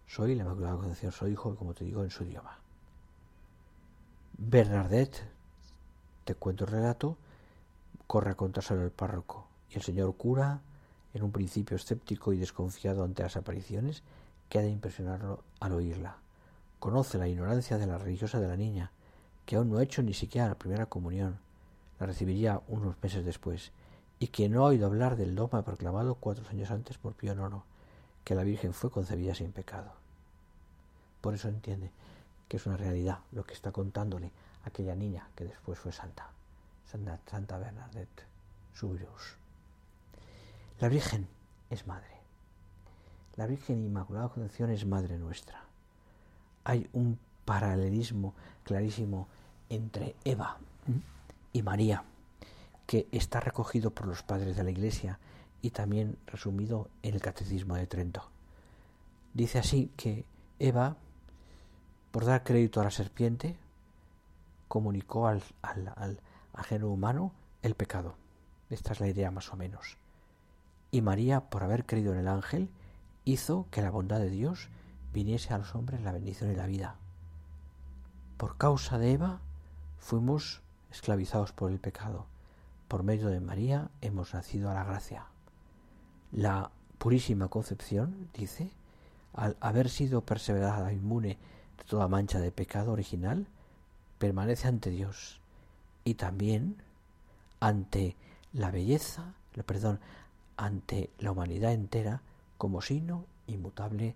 soy 0.08 0.36
la 0.36 0.44
Inmaculada 0.44 0.78
Concepción, 0.78 1.12
soy 1.12 1.34
hijo, 1.34 1.56
como 1.56 1.74
te 1.74 1.84
digo, 1.84 2.04
en 2.04 2.10
su 2.10 2.24
idioma. 2.24 2.60
Bernadette, 4.38 5.26
te 6.28 6.36
cuento 6.36 6.66
el 6.66 6.72
relato, 6.72 7.16
corre 8.06 8.32
a 8.32 8.36
contárselo 8.36 8.82
al 8.82 8.92
párroco, 8.92 9.48
y 9.72 9.76
el 9.76 9.82
señor 9.82 10.14
cura, 10.18 10.60
en 11.14 11.24
un 11.24 11.32
principio 11.32 11.78
escéptico 11.78 12.34
y 12.34 12.38
desconfiado 12.38 13.06
ante 13.06 13.24
las 13.24 13.38
apariciones, 13.38 14.04
queda 14.50 14.64
de 14.64 14.72
impresionarlo 14.72 15.42
al 15.62 15.72
oírla. 15.72 16.18
Conoce 16.80 17.18
la 17.18 17.30
ignorancia 17.30 17.78
de 17.78 17.88
la 17.88 17.98
religiosa 17.98 18.42
de 18.42 18.48
la 18.50 18.58
niña, 18.58 18.92
que 19.46 19.56
aún 19.56 19.70
no 19.70 19.78
ha 19.78 19.84
hecho 19.84 20.04
ni 20.04 20.14
siquiera 20.14 20.50
la 20.50 20.58
primera 20.58 20.88
comunión, 20.88 21.40
la 21.98 22.08
recibiría 22.08 22.62
unos 22.68 23.02
meses 23.02 23.24
después, 23.24 23.72
y 24.20 24.28
que 24.28 24.50
no 24.50 24.64
ha 24.64 24.68
oído 24.68 24.86
hablar 24.86 25.16
del 25.16 25.34
dogma 25.34 25.64
proclamado 25.64 26.16
cuatro 26.16 26.44
años 26.50 26.72
antes 26.72 26.98
por 26.98 27.14
Pío 27.14 27.32
IX, 27.32 27.64
que 28.26 28.36
la 28.36 28.44
Virgen 28.44 28.74
fue 28.74 28.92
concebida 28.92 29.34
sin 29.34 29.54
pecado. 29.54 29.94
Por 31.22 31.36
eso 31.36 31.48
entiende 31.48 31.90
que 32.50 32.58
es 32.58 32.66
una 32.66 32.76
realidad 32.76 33.20
lo 33.32 33.46
que 33.46 33.54
está 33.54 33.72
contándole 33.72 34.34
aquella 34.68 34.96
niña 34.96 35.30
que 35.36 35.46
después 35.46 35.80
fue 35.80 35.92
santa, 35.92 36.30
Santa, 36.86 37.20
santa 37.30 37.58
Bernadette 37.58 38.26
Soubirous. 38.74 39.38
La 40.80 40.88
Virgen 40.88 41.28
es 41.70 41.86
madre. 41.88 42.18
La 43.36 43.46
Virgen 43.46 43.84
Inmaculada 43.84 44.30
Concepción 44.30 44.70
es 44.72 44.86
madre 44.86 45.18
nuestra. 45.18 45.64
Hay 46.64 46.90
un 46.94 47.20
paralelismo 47.46 48.34
clarísimo 48.64 49.28
entre 49.70 50.16
Eva 50.24 50.58
y 51.54 51.62
María, 51.62 52.04
que 52.86 53.08
está 53.12 53.40
recogido 53.40 53.92
por 53.92 54.08
los 54.08 54.24
padres 54.24 54.56
de 54.56 54.64
la 54.64 54.72
Iglesia 54.72 55.20
y 55.62 55.72
también 55.72 56.18
resumido 56.28 56.90
en 57.04 57.16
el 57.16 57.22
Catecismo 57.22 57.76
de 57.76 57.88
Trento. 57.88 58.30
Dice 59.34 59.60
así 59.60 59.92
que 59.98 60.26
Eva, 60.60 60.96
por 62.12 62.26
dar 62.26 62.44
crédito 62.44 62.80
a 62.82 62.86
la 62.86 62.92
serpiente, 62.92 63.58
comunicó 64.68 65.28
al, 65.28 65.44
al, 65.62 66.20
género 66.64 66.90
humano 66.90 67.32
el 67.62 67.76
pecado. 67.76 68.16
Esta 68.70 68.94
es 68.94 69.00
la 69.00 69.08
idea 69.08 69.32
más 69.32 69.52
o 69.54 69.56
menos. 69.56 69.98
Y 70.92 71.02
María, 71.02 71.42
por 71.50 71.64
haber 71.64 71.86
creído 71.86 72.14
en 72.14 72.20
el 72.20 72.28
ángel, 72.28 72.70
hizo 73.26 73.68
que 73.72 73.82
la 73.82 73.92
bondad 73.92 74.20
de 74.20 74.30
Dios 74.30 74.70
viniese 75.14 75.54
a 75.54 75.58
los 75.58 75.76
hombres 75.76 76.02
la 76.02 76.12
bendición 76.12 76.52
y 76.52 76.56
la 76.56 76.68
vida. 76.68 76.96
Por 78.38 78.58
causa 78.58 78.98
de 78.98 79.14
Eva, 79.14 79.40
fuimos 79.98 80.62
esclavizados 80.92 81.52
por 81.52 81.72
el 81.72 81.80
pecado. 81.80 82.26
Por 82.88 83.04
medio 83.04 83.30
de 83.30 83.40
María 83.40 83.90
hemos 84.02 84.34
nacido 84.34 84.70
a 84.70 84.74
la 84.74 84.84
gracia. 84.84 85.26
La 86.32 86.72
purísima 86.98 87.48
concepción, 87.48 88.30
dice, 88.34 88.72
al 89.34 89.58
haber 89.60 89.90
sido 89.90 90.22
perseverada 90.22 90.94
inmune 90.94 91.38
de 91.78 91.84
toda 91.84 92.08
mancha 92.08 92.40
de 92.40 92.52
pecado 92.52 92.92
original, 92.92 93.48
permanece 94.20 94.68
ante 94.68 94.90
Dios 94.90 95.40
y 96.04 96.16
también 96.16 96.78
ante 97.60 98.16
la 98.54 98.72
belleza, 98.72 99.34
perdón, 99.66 100.00
ante 100.56 101.10
la 101.20 101.32
humanidad 101.32 101.74
entera 101.74 102.22
como 102.58 102.82
signo 102.82 103.26
inmutable 103.48 104.16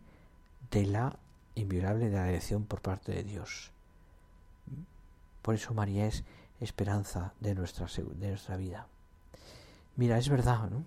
de 0.71 0.85
la 0.85 1.15
inviolable 1.55 2.09
de 2.09 2.15
la 2.17 2.29
elección 2.29 2.65
por 2.65 2.81
parte 2.81 3.11
de 3.11 3.23
Dios. 3.23 3.71
Por 5.41 5.55
eso 5.55 5.73
María 5.73 6.05
es 6.05 6.23
esperanza 6.59 7.33
de 7.39 7.55
nuestra, 7.55 7.87
de 7.87 8.29
nuestra 8.29 8.57
vida. 8.57 8.87
Mira, 9.95 10.17
es 10.17 10.29
verdad, 10.29 10.69
¿no? 10.69 10.83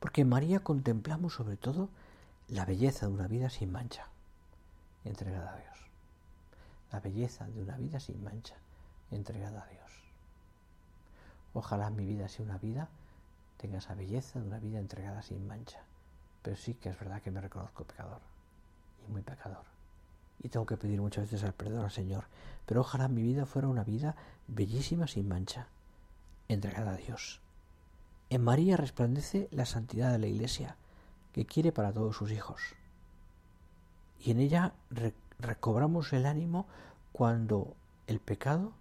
Porque 0.00 0.22
en 0.22 0.28
María 0.28 0.60
contemplamos 0.60 1.34
sobre 1.34 1.56
todo 1.56 1.88
la 2.48 2.64
belleza 2.64 3.06
de 3.06 3.12
una 3.12 3.28
vida 3.28 3.50
sin 3.50 3.70
mancha, 3.70 4.08
entregada 5.04 5.52
a 5.52 5.56
Dios. 5.58 5.81
La 6.92 7.00
belleza 7.00 7.46
de 7.46 7.62
una 7.62 7.76
vida 7.76 7.98
sin 8.00 8.22
mancha, 8.22 8.56
entregada 9.10 9.62
a 9.62 9.66
Dios. 9.66 9.90
Ojalá 11.54 11.90
mi 11.90 12.04
vida 12.04 12.28
sea 12.28 12.44
una 12.44 12.58
vida, 12.58 12.88
tenga 13.56 13.78
esa 13.78 13.94
belleza 13.94 14.40
de 14.40 14.46
una 14.46 14.58
vida 14.58 14.78
entregada 14.78 15.22
sin 15.22 15.46
mancha. 15.46 15.80
Pero 16.42 16.56
sí 16.56 16.74
que 16.74 16.90
es 16.90 16.98
verdad 16.98 17.22
que 17.22 17.30
me 17.30 17.40
reconozco 17.40 17.84
pecador, 17.84 18.20
y 19.06 19.10
muy 19.10 19.22
pecador 19.22 19.64
y 20.42 20.48
tengo 20.48 20.66
que 20.66 20.76
pedir 20.76 21.00
muchas 21.00 21.24
veces 21.24 21.44
al 21.44 21.54
perdón 21.54 21.84
al 21.84 21.90
Señor. 21.90 22.24
Pero 22.66 22.80
ojalá 22.80 23.08
mi 23.08 23.22
vida 23.22 23.46
fuera 23.46 23.68
una 23.68 23.84
vida 23.84 24.16
bellísima 24.48 25.06
sin 25.06 25.28
mancha, 25.28 25.68
entregada 26.48 26.92
a 26.92 26.96
Dios. 26.96 27.40
En 28.28 28.42
María 28.42 28.76
resplandece 28.76 29.48
la 29.52 29.66
santidad 29.66 30.10
de 30.10 30.18
la 30.18 30.26
Iglesia, 30.26 30.76
que 31.32 31.46
quiere 31.46 31.70
para 31.70 31.92
todos 31.92 32.16
sus 32.16 32.32
hijos. 32.32 32.60
Y 34.20 34.32
en 34.32 34.40
ella 34.40 34.72
recobramos 35.42 36.12
el 36.12 36.26
ánimo 36.26 36.66
cuando 37.12 37.74
el 38.06 38.20
pecado 38.20 38.72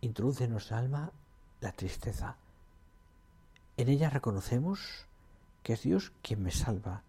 introduce 0.00 0.44
en 0.44 0.50
nuestra 0.50 0.78
alma 0.78 1.12
la 1.60 1.72
tristeza. 1.72 2.36
En 3.76 3.88
ella 3.88 4.10
reconocemos 4.10 5.06
que 5.62 5.72
es 5.72 5.82
Dios 5.82 6.12
quien 6.22 6.42
me 6.42 6.50
salva, 6.50 7.02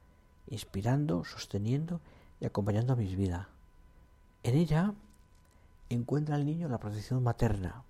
inspirando, 0.47 1.25
sosteniendo 1.25 1.99
y 2.39 2.45
acompañando 2.45 2.93
a 2.93 2.95
mis 2.95 3.15
vidas. 3.15 3.47
En 4.43 4.55
ella 4.55 4.93
encuentra 5.89 6.35
el 6.35 6.45
niño 6.45 6.69
la 6.69 6.77
protección 6.77 7.21
materna. 7.21 7.83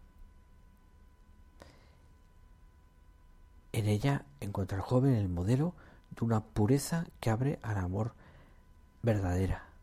En 3.74 3.88
ella 3.88 4.24
encuentra 4.40 4.78
el 4.78 4.84
joven 4.84 5.16
el 5.16 5.30
modelo 5.30 5.74
de 6.12 6.26
una 6.26 6.42
pureza 6.42 7.06
que 7.20 7.30
abre 7.30 7.60
al 7.62 7.78
amor 7.78 8.14
verdadera. 9.04 9.75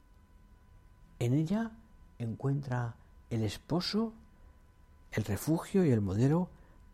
En 1.22 1.34
ella 1.34 1.70
encuentra 2.18 2.96
el 3.30 3.44
esposo 3.44 4.12
el 5.12 5.22
refugio 5.24 5.84
y 5.84 5.92
el 5.92 6.00
modelo 6.00 6.48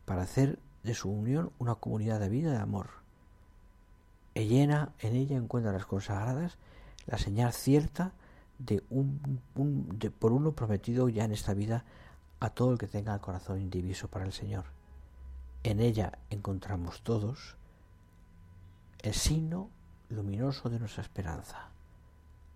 para 0.05 0.21
hacer 0.21 0.59
de 0.83 0.93
su 0.93 1.09
unión 1.09 1.51
una 1.59 1.77
comunidad 1.77 2.21
de 2.21 2.29
vida 2.29 2.51
y 2.51 2.53
de 2.53 2.59
amor. 2.59 2.91
En 4.35 4.53
ella 4.53 5.35
encuentra 5.35 5.73
las 5.73 5.87
consagradas 5.87 6.59
la 7.07 7.17
señal 7.17 7.55
cierta 7.55 8.13
de 8.59 8.85
un, 8.91 9.41
de, 9.99 10.11
por 10.11 10.33
uno 10.33 10.53
prometido 10.53 11.09
ya 11.09 11.25
en 11.25 11.33
esta 11.33 11.55
vida 11.55 11.85
a 12.39 12.51
todo 12.51 12.73
el 12.73 12.79
que 12.79 12.87
tenga 12.87 13.15
el 13.15 13.23
corazón 13.23 13.63
indiviso 13.63 14.09
para 14.09 14.27
el 14.27 14.35
Señor. 14.35 14.67
En 15.63 15.81
ella 15.81 16.19
encontramos 16.29 17.01
todos 17.01 17.57
el 19.01 19.15
signo 19.15 19.71
luminoso 20.11 20.69
de 20.69 20.81
nuestra 20.81 21.03
esperanza. 21.03 21.71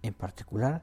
En 0.03 0.13
particular, 0.13 0.83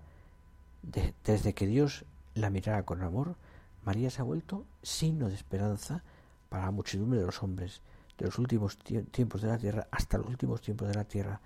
desde 0.81 1.53
que 1.53 1.67
Dios 1.67 2.05
la 2.35 2.49
mirara 2.49 2.83
con 2.83 3.03
amor, 3.03 3.35
María 3.83 4.09
se 4.09 4.21
ha 4.21 4.25
vuelto 4.25 4.65
signo 4.81 5.29
de 5.29 5.35
esperanza 5.35 6.03
para 6.49 6.65
la 6.65 6.71
muchedumbre 6.71 7.19
de 7.19 7.25
los 7.25 7.43
hombres 7.43 7.81
de 8.19 8.25
los 8.25 8.37
últimos 8.37 8.77
tiempos 8.77 9.41
de 9.41 9.47
la 9.47 9.57
tierra 9.57 9.87
hasta 9.91 10.17
los 10.17 10.27
últimos 10.27 10.61
tiempos 10.61 10.89
de 10.89 10.93
la 10.93 11.05
tierra 11.05 11.39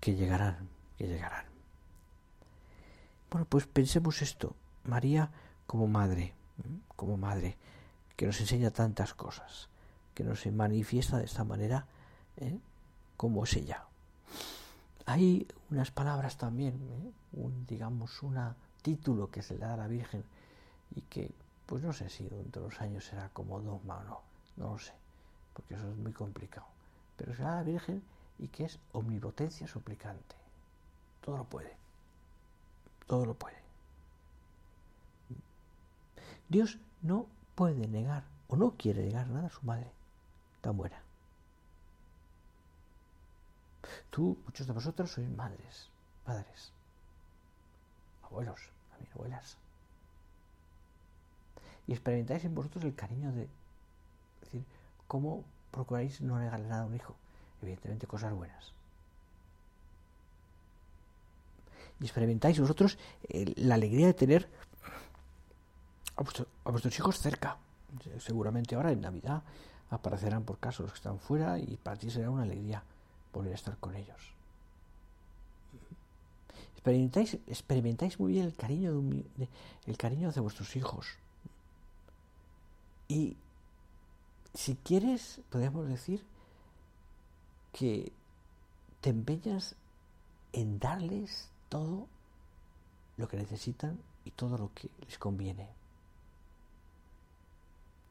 que 0.00 0.14
llegarán, 0.14 0.68
que 0.98 1.06
llegarán. 1.06 1.44
Bueno, 3.30 3.46
pues 3.48 3.66
pensemos 3.66 4.20
esto, 4.20 4.54
María 4.84 5.30
como 5.66 5.86
madre, 5.86 6.34
como 6.96 7.16
madre, 7.16 7.56
que 8.16 8.26
nos 8.26 8.40
enseña 8.40 8.70
tantas 8.70 9.14
cosas, 9.14 9.68
que 10.14 10.24
nos 10.24 10.44
manifiesta 10.46 11.18
de 11.18 11.24
esta 11.24 11.44
manera 11.44 11.86
¿eh? 12.36 12.58
como 13.16 13.44
es 13.44 13.54
ella. 13.54 13.84
Hay 15.06 15.46
unas 15.70 15.90
palabras 15.90 16.38
también, 16.38 16.74
¿eh? 16.74 17.12
un, 17.32 17.66
digamos, 17.66 18.22
un 18.22 18.38
título 18.82 19.30
que 19.30 19.42
se 19.42 19.54
le 19.54 19.60
da 19.60 19.74
a 19.74 19.76
la 19.76 19.86
Virgen 19.86 20.24
y 20.94 21.02
que, 21.02 21.30
pues 21.66 21.82
no 21.82 21.92
sé 21.92 22.08
si 22.08 22.24
dentro 22.24 22.62
de 22.62 22.68
los 22.68 22.80
años 22.80 23.04
será 23.04 23.28
como 23.30 23.60
dogma 23.60 23.98
o 23.98 24.04
no, 24.04 24.20
no 24.56 24.72
lo 24.72 24.78
sé, 24.78 24.94
porque 25.52 25.74
eso 25.74 25.90
es 25.90 25.96
muy 25.96 26.12
complicado. 26.12 26.66
Pero 27.16 27.32
se 27.32 27.38
le 27.38 27.44
da 27.44 27.52
a 27.54 27.56
la 27.56 27.62
Virgen 27.64 28.02
y 28.38 28.48
que 28.48 28.64
es 28.64 28.78
omnipotencia 28.92 29.66
suplicante. 29.66 30.36
Todo 31.20 31.38
lo 31.38 31.44
puede, 31.44 31.76
todo 33.06 33.26
lo 33.26 33.34
puede. 33.34 33.56
Dios 36.48 36.78
no 37.02 37.26
puede 37.54 37.86
negar 37.88 38.24
o 38.48 38.56
no 38.56 38.72
quiere 38.72 39.04
negar 39.04 39.26
nada 39.28 39.48
a 39.48 39.50
su 39.50 39.62
madre 39.62 39.90
tan 40.60 40.76
buena. 40.76 41.03
Tú, 44.14 44.38
muchos 44.44 44.68
de 44.68 44.72
vosotros 44.72 45.10
sois 45.10 45.28
madres, 45.28 45.90
padres, 46.24 46.70
abuelos, 48.22 48.60
también 48.90 49.10
abuelas. 49.12 49.56
Y 51.88 51.94
experimentáis 51.94 52.44
en 52.44 52.54
vosotros 52.54 52.84
el 52.84 52.94
cariño 52.94 53.32
de 53.32 53.48
decir, 54.40 54.62
¿cómo 55.08 55.42
procuráis 55.72 56.20
no 56.20 56.38
negarle 56.38 56.68
nada 56.68 56.84
a 56.84 56.86
un 56.86 56.94
hijo? 56.94 57.16
Evidentemente 57.60 58.06
cosas 58.06 58.32
buenas. 58.32 58.70
Y 61.98 62.04
experimentáis 62.04 62.60
vosotros 62.60 62.96
la 63.56 63.74
alegría 63.74 64.06
de 64.06 64.14
tener 64.14 64.48
a, 66.16 66.20
a 66.20 66.70
vuestros 66.70 66.96
hijos 66.96 67.18
cerca. 67.18 67.56
Seguramente 68.20 68.76
ahora 68.76 68.92
en 68.92 69.00
Navidad 69.00 69.42
aparecerán 69.90 70.44
por 70.44 70.60
caso 70.60 70.84
los 70.84 70.92
que 70.92 70.98
están 70.98 71.18
fuera 71.18 71.58
y 71.58 71.76
para 71.82 71.96
ti 71.96 72.10
será 72.10 72.30
una 72.30 72.44
alegría 72.44 72.84
volver 73.34 73.52
a 73.52 73.56
estar 73.56 73.76
con 73.78 73.94
ellos. 73.96 74.32
Experimentáis, 76.72 77.34
experimentáis 77.46 78.20
muy 78.20 78.32
bien 78.32 78.46
el 78.46 78.54
cariño 78.54 78.92
de, 79.36 79.48
el 79.86 79.96
cariño 79.96 80.30
de 80.32 80.40
vuestros 80.40 80.76
hijos. 80.76 81.06
Y 83.08 83.36
si 84.54 84.76
quieres, 84.76 85.40
podemos 85.50 85.88
decir 85.88 86.22
que 87.72 88.12
te 89.00 89.10
empeñas 89.10 89.74
en 90.52 90.78
darles 90.78 91.50
todo 91.68 92.06
lo 93.16 93.28
que 93.28 93.36
necesitan 93.36 93.98
y 94.24 94.30
todo 94.30 94.56
lo 94.56 94.72
que 94.74 94.90
les 95.06 95.18
conviene. 95.18 95.68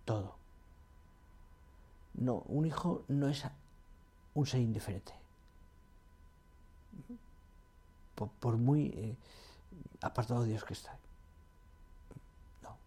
Todo. 0.06 0.36
No, 2.16 2.44
un 2.48 2.66
hijo 2.66 3.04
no 3.08 3.28
es 3.28 3.46
un 4.36 4.46
ser 4.46 4.62
indiferente. 4.62 5.14
Por, 8.40 8.58
muy 8.58 8.88
eh, 8.96 9.16
apartado 10.02 10.44
de 10.44 10.50
Dios 10.50 10.64
que 10.64 10.74
está. 10.74 10.98
No, 12.62 12.78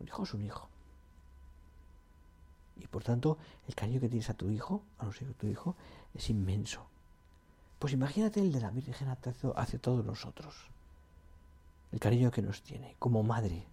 un 0.00 0.06
hijo 0.06 0.22
es 0.22 0.34
un 0.34 0.44
hijo. 0.44 0.68
Y 2.76 2.86
por 2.86 3.02
tanto, 3.02 3.38
el 3.66 3.74
cariño 3.74 4.00
que 4.00 4.08
tienes 4.08 4.30
a 4.30 4.34
tu 4.34 4.50
hijo, 4.50 4.82
a 4.98 5.04
los 5.04 5.16
hijos 5.16 5.28
de 5.28 5.40
tu 5.40 5.46
hijo, 5.48 5.74
es 6.14 6.30
inmenso. 6.30 6.86
Pues 7.78 7.92
imagínate 7.92 8.40
el 8.40 8.52
de 8.52 8.60
la 8.60 8.70
Virgen 8.70 9.08
hacia 9.08 9.78
todos 9.78 10.04
nosotros. 10.04 10.54
El 11.92 12.00
cariño 12.00 12.30
que 12.30 12.42
nos 12.42 12.62
tiene, 12.62 12.94
como 12.98 13.22
madre. 13.22 13.66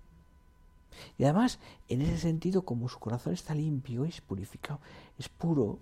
Y 1.18 1.24
además, 1.24 1.60
en 1.90 2.02
ese 2.02 2.18
sentido, 2.18 2.64
como 2.64 2.88
su 2.88 3.00
corazón 3.00 3.34
está 3.34 3.54
limpio, 3.54 4.06
es 4.06 4.22
purificado, 4.22 4.80
es 5.18 5.28
puro, 5.28 5.80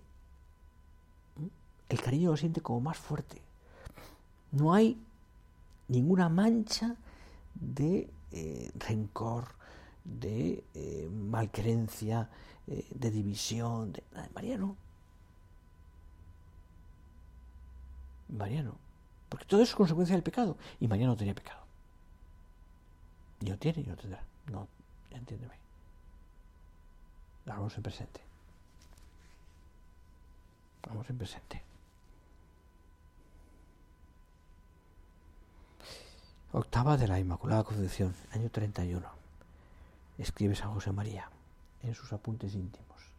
el 1.93 2.01
cariño 2.01 2.31
lo 2.31 2.37
siente 2.37 2.61
como 2.61 2.81
más 2.81 2.97
fuerte. 2.97 3.39
No 4.51 4.73
hay 4.73 4.97
ninguna 5.87 6.27
mancha 6.27 6.95
de 7.53 8.09
eh, 8.31 8.71
rencor, 8.75 9.49
de 10.03 10.63
eh, 10.73 11.07
malcrencia, 11.11 12.29
eh, 12.65 12.87
de 12.89 13.11
división. 13.11 13.93
De... 13.93 14.03
María 14.33 14.57
no. 14.57 14.75
María 18.29 18.63
no. 18.63 18.75
Porque 19.29 19.45
todo 19.45 19.61
eso 19.61 19.71
es 19.71 19.75
consecuencia 19.75 20.15
del 20.15 20.23
pecado. 20.23 20.57
Y 20.79 20.87
María 20.87 21.05
no 21.05 21.15
tenía 21.15 21.35
pecado. 21.35 21.61
Ni 23.39 23.51
lo 23.51 23.57
tiene 23.59 23.83
ni 23.83 23.89
lo 23.89 23.95
tendrá. 23.95 24.23
No, 24.51 24.67
entiéndeme. 25.11 25.53
Vamos 27.45 27.77
en 27.77 27.83
presente. 27.83 28.21
Vamos 30.87 31.07
en 31.07 31.17
presente. 31.19 31.72
Octava 36.55 36.97
de 36.97 37.07
la 37.07 37.19
Inmaculada 37.19 37.63
Concepción, 37.63 38.13
año 38.31 38.47
31. 38.47 39.03
Escribe 40.19 40.55
San 40.55 40.71
José 40.71 40.91
María 40.91 41.31
en 41.81 41.95
sus 41.95 42.13
apuntes 42.13 42.53
íntimos. 42.53 43.09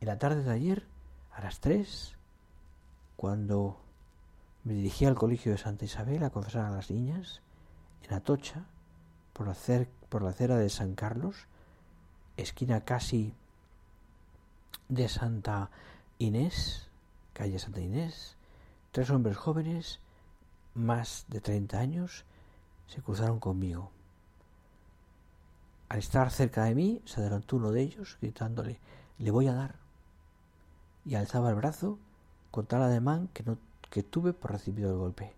En 0.00 0.06
la 0.06 0.20
tarde 0.20 0.44
de 0.44 0.52
ayer, 0.52 0.86
a 1.32 1.42
las 1.42 1.58
tres, 1.58 2.14
cuando 3.16 3.80
me 4.62 4.72
dirigí 4.72 5.04
al 5.04 5.16
colegio 5.16 5.50
de 5.50 5.58
Santa 5.58 5.84
Isabel 5.84 6.22
a 6.22 6.30
confesar 6.30 6.66
a 6.66 6.70
las 6.70 6.92
niñas, 6.92 7.40
en 8.04 8.14
Atocha, 8.14 8.66
por 9.32 9.48
la, 9.48 9.56
por 10.08 10.22
la 10.22 10.30
acera 10.30 10.56
de 10.58 10.70
San 10.70 10.94
Carlos, 10.94 11.48
esquina 12.36 12.84
casi 12.84 13.34
de 14.88 15.08
Santa 15.08 15.70
Inés, 16.20 16.88
calle 17.32 17.58
Santa 17.58 17.80
Inés, 17.80 18.36
tres 18.92 19.10
hombres 19.10 19.36
jóvenes 19.36 19.98
más 20.74 21.24
de 21.28 21.40
treinta 21.40 21.78
años 21.78 22.24
se 22.86 23.02
cruzaron 23.02 23.40
conmigo. 23.40 23.90
Al 25.88 25.98
estar 25.98 26.30
cerca 26.30 26.64
de 26.64 26.74
mí, 26.74 27.02
se 27.04 27.20
adelantó 27.20 27.56
uno 27.56 27.70
de 27.70 27.82
ellos, 27.82 28.16
gritándole 28.20 28.80
Le 29.18 29.30
voy 29.30 29.48
a 29.48 29.54
dar. 29.54 29.74
Y 31.04 31.14
alzaba 31.16 31.50
el 31.50 31.56
brazo 31.56 31.98
con 32.50 32.66
tal 32.66 32.82
ademán 32.82 33.28
que, 33.28 33.42
no, 33.42 33.58
que 33.90 34.02
tuve 34.02 34.32
por 34.32 34.52
recibido 34.52 34.90
el 34.90 34.98
golpe. 34.98 35.34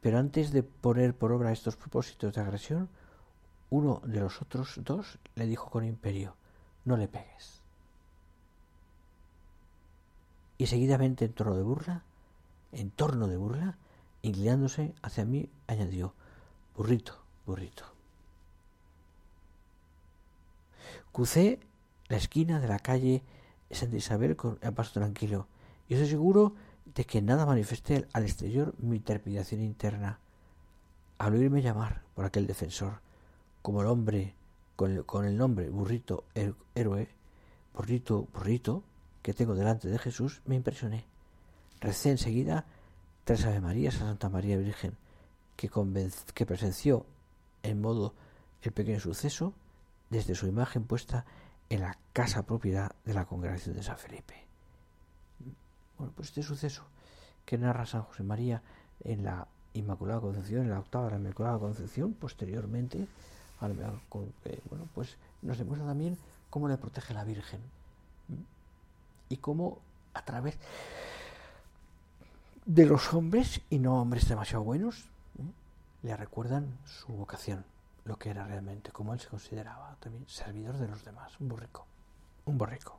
Pero 0.00 0.18
antes 0.18 0.52
de 0.52 0.62
poner 0.62 1.14
por 1.14 1.32
obra 1.32 1.52
estos 1.52 1.76
propósitos 1.76 2.34
de 2.34 2.40
agresión, 2.40 2.88
uno 3.68 4.00
de 4.04 4.20
los 4.20 4.40
otros 4.42 4.80
dos 4.82 5.18
le 5.34 5.46
dijo 5.46 5.70
con 5.70 5.84
imperio 5.84 6.34
No 6.84 6.96
le 6.96 7.08
pegues. 7.08 7.60
Y 10.58 10.66
seguidamente 10.66 11.24
en 11.24 11.32
torno 11.32 11.56
de 11.56 11.62
burla 11.62 12.02
en 12.72 12.90
torno 12.90 13.28
de 13.28 13.36
burla, 13.36 13.78
inclinándose 14.22 14.94
hacia 15.02 15.24
mí, 15.24 15.48
añadió, 15.66 16.14
burrito, 16.76 17.18
burrito. 17.46 17.84
Crucé 21.12 21.60
la 22.08 22.16
esquina 22.16 22.60
de 22.60 22.68
la 22.68 22.78
calle 22.78 23.22
Santa 23.70 23.96
Isabel 23.96 24.36
con 24.36 24.58
el 24.62 24.72
paso 24.72 24.92
tranquilo, 24.92 25.46
y 25.88 25.94
estoy 25.94 26.08
seguro 26.08 26.54
de 26.94 27.04
que 27.04 27.22
nada 27.22 27.46
manifesté 27.46 28.06
al 28.12 28.24
exterior 28.24 28.74
mi 28.78 29.00
trepidación 29.00 29.60
interna. 29.62 30.18
Al 31.18 31.34
oírme 31.34 31.62
llamar 31.62 32.02
por 32.14 32.24
aquel 32.24 32.46
defensor, 32.46 33.00
como 33.62 33.82
el 33.82 33.88
hombre 33.88 34.34
con 34.76 34.92
el, 34.92 35.04
con 35.04 35.24
el 35.24 35.36
nombre 35.36 35.68
burrito 35.68 36.24
héroe, 36.74 37.08
burrito, 37.74 38.28
burrito, 38.32 38.82
que 39.22 39.34
tengo 39.34 39.54
delante 39.54 39.88
de 39.88 39.98
Jesús, 39.98 40.40
me 40.46 40.56
impresioné. 40.56 41.09
Recé 41.80 42.10
enseguida 42.10 42.66
tres 43.24 43.44
Ave 43.44 43.60
Marías 43.60 43.96
a 43.96 44.00
Santa 44.00 44.28
María 44.28 44.56
Virgen, 44.56 44.96
que, 45.56 45.70
que 46.34 46.46
presenció 46.46 47.06
en 47.62 47.80
modo 47.80 48.14
el 48.62 48.72
pequeño 48.72 49.00
suceso 49.00 49.54
desde 50.10 50.34
su 50.34 50.46
imagen 50.46 50.84
puesta 50.84 51.24
en 51.68 51.80
la 51.80 51.96
casa 52.12 52.42
propiedad 52.42 52.92
de 53.04 53.14
la 53.14 53.24
congregación 53.24 53.76
de 53.76 53.82
San 53.82 53.96
Felipe. 53.96 54.34
Bueno, 55.96 56.12
pues 56.16 56.28
este 56.28 56.42
suceso 56.42 56.84
que 57.44 57.58
narra 57.58 57.86
San 57.86 58.02
José 58.02 58.22
María 58.22 58.62
en 59.04 59.24
la 59.24 59.46
Inmaculada 59.72 60.20
Concepción, 60.20 60.62
en 60.62 60.70
la 60.70 60.80
octava 60.80 61.04
de 61.06 61.10
la 61.12 61.18
Inmaculada 61.18 61.58
Concepción, 61.58 62.12
posteriormente, 62.12 62.98
eh, 62.98 64.60
bueno, 64.68 64.88
pues 64.94 65.16
nos 65.42 65.58
demuestra 65.58 65.86
también 65.86 66.18
cómo 66.48 66.68
le 66.68 66.76
protege 66.76 67.14
la 67.14 67.24
Virgen 67.24 67.60
y 69.28 69.36
cómo 69.36 69.78
a 70.14 70.24
través 70.24 70.58
de 72.70 72.86
los 72.86 73.12
hombres, 73.14 73.60
y 73.68 73.80
no 73.80 74.00
hombres 74.00 74.28
demasiado 74.28 74.62
buenos, 74.62 75.00
¿eh? 75.40 75.52
le 76.04 76.16
recuerdan 76.16 76.78
su 76.84 77.08
vocación, 77.12 77.64
lo 78.04 78.16
que 78.16 78.30
era 78.30 78.46
realmente, 78.46 78.92
como 78.92 79.12
él 79.12 79.18
se 79.18 79.26
consideraba 79.26 79.96
también, 79.98 80.24
servidor 80.28 80.76
de 80.76 80.86
los 80.86 81.04
demás, 81.04 81.32
un 81.40 81.48
borrico, 81.48 81.84
un 82.44 82.58
borrico. 82.58 82.96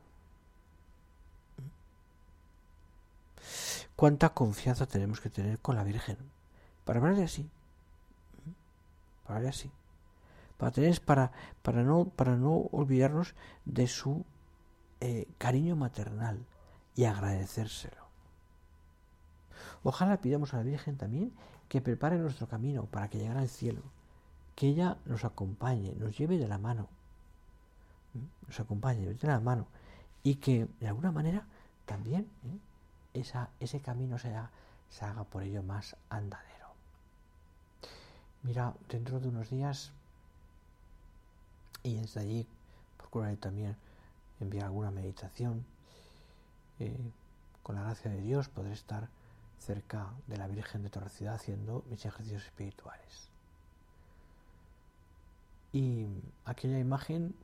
¿Cuánta 3.96 4.34
confianza 4.34 4.84
tenemos 4.84 5.22
que 5.22 5.30
tener 5.30 5.58
con 5.58 5.74
la 5.74 5.84
Virgen? 5.84 6.18
Para 6.84 6.98
hablarle 6.98 7.24
así, 7.24 7.48
para 9.22 9.38
hablarle 9.38 9.48
así, 9.48 9.70
para 10.58 10.70
tener, 10.70 11.00
para, 11.00 11.32
para 11.62 11.82
no, 11.82 12.04
para 12.04 12.36
no 12.36 12.68
olvidarnos 12.72 13.34
de 13.64 13.86
su 13.86 14.22
eh, 15.00 15.26
cariño 15.38 15.76
maternal 15.76 16.44
y 16.94 17.04
agradecérselo. 17.04 18.01
Ojalá 19.82 20.20
pidamos 20.20 20.54
a 20.54 20.58
la 20.58 20.62
Virgen 20.62 20.96
también 20.96 21.32
que 21.68 21.80
prepare 21.80 22.18
nuestro 22.18 22.46
camino 22.46 22.84
para 22.86 23.08
que 23.08 23.18
llegara 23.18 23.40
al 23.40 23.48
cielo, 23.48 23.82
que 24.54 24.68
ella 24.68 24.96
nos 25.06 25.24
acompañe, 25.24 25.94
nos 25.98 26.16
lleve 26.16 26.38
de 26.38 26.48
la 26.48 26.58
mano, 26.58 26.88
nos 28.46 28.60
acompañe, 28.60 29.06
de 29.06 29.28
la 29.28 29.40
mano, 29.40 29.66
y 30.22 30.36
que 30.36 30.68
de 30.80 30.88
alguna 30.88 31.12
manera 31.12 31.46
también 31.86 32.28
¿eh? 33.14 33.24
ese 33.60 33.80
camino 33.80 34.18
se 34.18 34.32
se 34.90 35.06
haga 35.06 35.24
por 35.24 35.42
ello 35.42 35.62
más 35.62 35.96
andadero. 36.10 36.52
Mira, 38.42 38.74
dentro 38.88 39.20
de 39.20 39.28
unos 39.28 39.48
días, 39.48 39.92
y 41.82 41.94
desde 41.94 42.20
allí 42.20 42.46
procuraré 42.98 43.36
también 43.36 43.76
enviar 44.40 44.66
alguna 44.66 44.90
meditación, 44.90 45.64
eh, 46.78 47.10
con 47.62 47.76
la 47.76 47.82
gracia 47.82 48.10
de 48.10 48.20
Dios 48.20 48.48
podré 48.48 48.72
estar 48.72 49.08
cerca 49.62 50.10
de 50.26 50.36
la 50.36 50.46
Virgen 50.46 50.82
de 50.82 50.90
Torrecidad 50.90 51.34
haciendo 51.34 51.84
mis 51.88 52.04
ejercicios 52.04 52.44
espirituales. 52.44 53.28
Y 55.72 56.06
aquella 56.44 56.78
imagen 56.78 57.34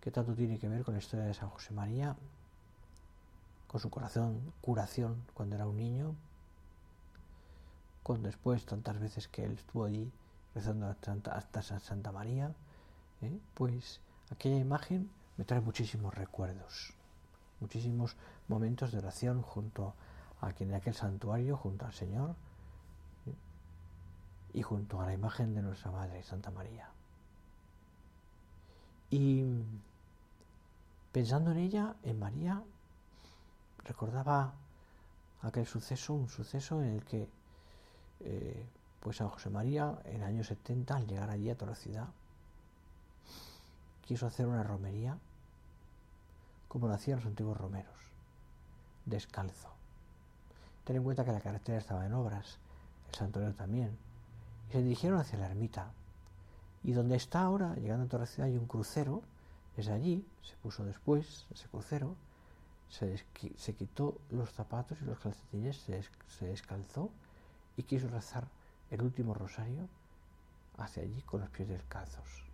que 0.00 0.10
tanto 0.10 0.34
tiene 0.34 0.58
que 0.58 0.68
ver 0.68 0.84
con 0.84 0.94
la 0.94 1.00
historia 1.00 1.26
de 1.26 1.34
San 1.34 1.50
José 1.50 1.72
María, 1.72 2.16
con 3.68 3.80
su 3.80 3.90
corazón, 3.90 4.52
curación 4.60 5.22
cuando 5.34 5.56
era 5.56 5.66
un 5.66 5.76
niño, 5.76 6.14
con 8.02 8.22
después 8.22 8.64
tantas 8.64 8.98
veces 8.98 9.28
que 9.28 9.44
él 9.44 9.52
estuvo 9.52 9.84
allí 9.84 10.10
rezando 10.54 10.94
hasta 11.32 11.62
Santa 11.62 12.12
María, 12.12 12.54
¿eh? 13.20 13.38
pues 13.54 14.00
aquella 14.30 14.56
imagen 14.56 15.10
me 15.36 15.44
trae 15.44 15.60
muchísimos 15.60 16.14
recuerdos, 16.14 16.94
muchísimos 17.60 18.16
momentos 18.48 18.92
de 18.92 18.98
oración 18.98 19.42
junto 19.42 19.88
a 19.88 19.94
quien 20.56 20.70
en 20.70 20.76
aquel 20.76 20.94
santuario, 20.94 21.56
junto 21.56 21.86
al 21.86 21.92
Señor 21.92 22.34
y 24.52 24.62
junto 24.62 25.00
a 25.00 25.06
la 25.06 25.12
imagen 25.12 25.54
de 25.54 25.62
nuestra 25.62 25.90
Madre 25.90 26.22
Santa 26.22 26.50
María. 26.50 26.88
Y 29.10 29.44
pensando 31.12 31.52
en 31.52 31.58
ella, 31.58 31.94
en 32.02 32.18
María, 32.18 32.62
recordaba 33.84 34.54
aquel 35.42 35.66
suceso, 35.66 36.14
un 36.14 36.28
suceso 36.28 36.82
en 36.82 36.88
el 36.88 37.04
que 37.04 37.28
eh, 38.20 38.66
pues 39.00 39.18
San 39.18 39.28
José 39.28 39.50
María 39.50 39.98
en 40.04 40.16
el 40.16 40.24
año 40.24 40.44
70, 40.44 40.96
al 40.96 41.06
llegar 41.06 41.30
allí 41.30 41.50
a 41.50 41.54
toda 41.54 41.72
la 41.72 41.76
ciudad, 41.76 42.08
quiso 44.06 44.26
hacer 44.26 44.46
una 44.46 44.62
romería 44.62 45.18
como 46.68 46.88
lo 46.88 46.94
hacían 46.94 47.18
los 47.18 47.26
antiguos 47.26 47.56
romeros, 47.56 47.94
descalzo. 49.04 49.75
Ten 50.86 50.94
en 50.94 51.02
cuenta 51.02 51.24
que 51.24 51.32
la 51.32 51.40
carretera 51.40 51.78
estaba 51.78 52.06
en 52.06 52.12
obras, 52.12 52.58
el 53.08 53.14
santuario 53.16 53.52
también, 53.54 53.98
y 54.68 54.72
se 54.72 54.82
dirigieron 54.82 55.18
hacia 55.18 55.36
la 55.36 55.46
ermita. 55.46 55.90
Y 56.84 56.92
donde 56.92 57.16
está 57.16 57.42
ahora, 57.42 57.74
llegando 57.74 58.16
a 58.16 58.26
ciudad, 58.26 58.48
hay 58.48 58.56
un 58.56 58.66
crucero, 58.66 59.22
desde 59.76 59.92
allí, 59.92 60.24
se 60.42 60.54
puso 60.62 60.84
después 60.84 61.44
ese 61.50 61.66
crucero, 61.68 62.14
se, 62.88 63.20
quitó 63.74 64.16
los 64.30 64.52
zapatos 64.52 64.96
y 65.02 65.06
los 65.06 65.18
calcetines, 65.18 65.76
se, 65.76 66.04
se 66.28 66.46
descalzó 66.46 67.10
y 67.76 67.82
quiso 67.82 68.06
rezar 68.06 68.46
el 68.92 69.02
último 69.02 69.34
rosario 69.34 69.88
hacia 70.78 71.02
allí 71.02 71.20
con 71.22 71.40
los 71.40 71.50
pies 71.50 71.68
descalzos. 71.68 72.44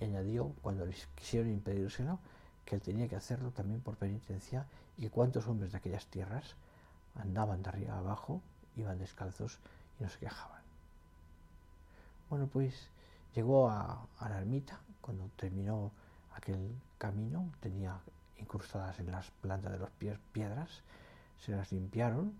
Y 0.00 0.04
añadió, 0.04 0.54
cuando 0.62 0.86
les 0.86 1.06
quisieron 1.16 1.50
impedírselo, 1.50 2.18
que 2.64 2.76
él 2.76 2.80
tenía 2.80 3.08
que 3.08 3.16
hacerlo 3.16 3.50
también 3.50 3.82
por 3.82 3.96
penitencia 3.96 4.64
y 4.98 5.08
cuántos 5.08 5.46
hombres 5.46 5.72
de 5.72 5.78
aquellas 5.78 6.06
tierras 6.06 6.54
andaban 7.14 7.62
de 7.62 7.68
arriba 7.68 7.98
abajo, 7.98 8.40
iban 8.76 8.98
descalzos 8.98 9.58
y 9.98 10.04
no 10.04 10.08
se 10.08 10.18
quejaban. 10.18 10.62
Bueno, 12.28 12.46
pues 12.46 12.88
llegó 13.34 13.70
a, 13.70 14.06
la 14.20 14.38
ermita, 14.38 14.80
cuando 15.00 15.28
terminó 15.36 15.92
aquel 16.34 16.74
camino, 16.98 17.50
tenía 17.60 17.98
incrustadas 18.38 18.98
en 18.98 19.10
las 19.10 19.30
plantas 19.30 19.72
de 19.72 19.78
los 19.78 19.90
pies 19.90 20.18
piedras, 20.32 20.82
se 21.38 21.52
las 21.52 21.72
limpiaron 21.72 22.34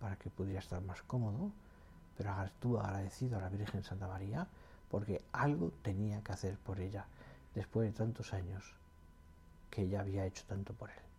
para 0.00 0.16
que 0.16 0.30
pudiera 0.30 0.60
estar 0.60 0.82
más 0.82 1.02
cómodo, 1.02 1.50
pero 2.16 2.42
estuvo 2.44 2.80
agradecido 2.80 3.38
a 3.38 3.42
la 3.42 3.48
Virgen 3.48 3.82
Santa 3.82 4.06
María 4.06 4.46
porque 4.90 5.24
algo 5.32 5.72
tenía 5.82 6.22
que 6.22 6.32
hacer 6.32 6.58
por 6.58 6.78
ella 6.78 7.06
después 7.54 7.90
de 7.90 7.96
tantos 7.96 8.34
años 8.34 8.74
que 9.70 9.82
ella 9.82 10.00
había 10.00 10.26
hecho 10.26 10.44
tanto 10.46 10.74
por 10.74 10.90
él. 10.90 11.11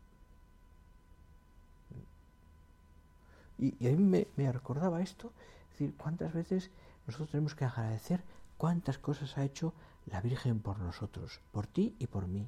Y, 3.57 3.87
a 3.87 3.91
mí 3.91 4.27
me, 4.35 4.51
recordaba 4.51 5.01
esto, 5.01 5.31
es 5.65 5.79
decir, 5.79 5.95
cuántas 5.95 6.33
veces 6.33 6.71
nosotros 7.05 7.31
tenemos 7.31 7.55
que 7.55 7.65
agradecer 7.65 8.23
cuántas 8.57 8.97
cosas 8.97 9.37
ha 9.37 9.43
hecho 9.43 9.73
la 10.05 10.21
Virgen 10.21 10.59
por 10.59 10.79
nosotros, 10.79 11.39
por 11.51 11.67
ti 11.67 11.95
y 11.99 12.07
por 12.07 12.27
mí. 12.27 12.47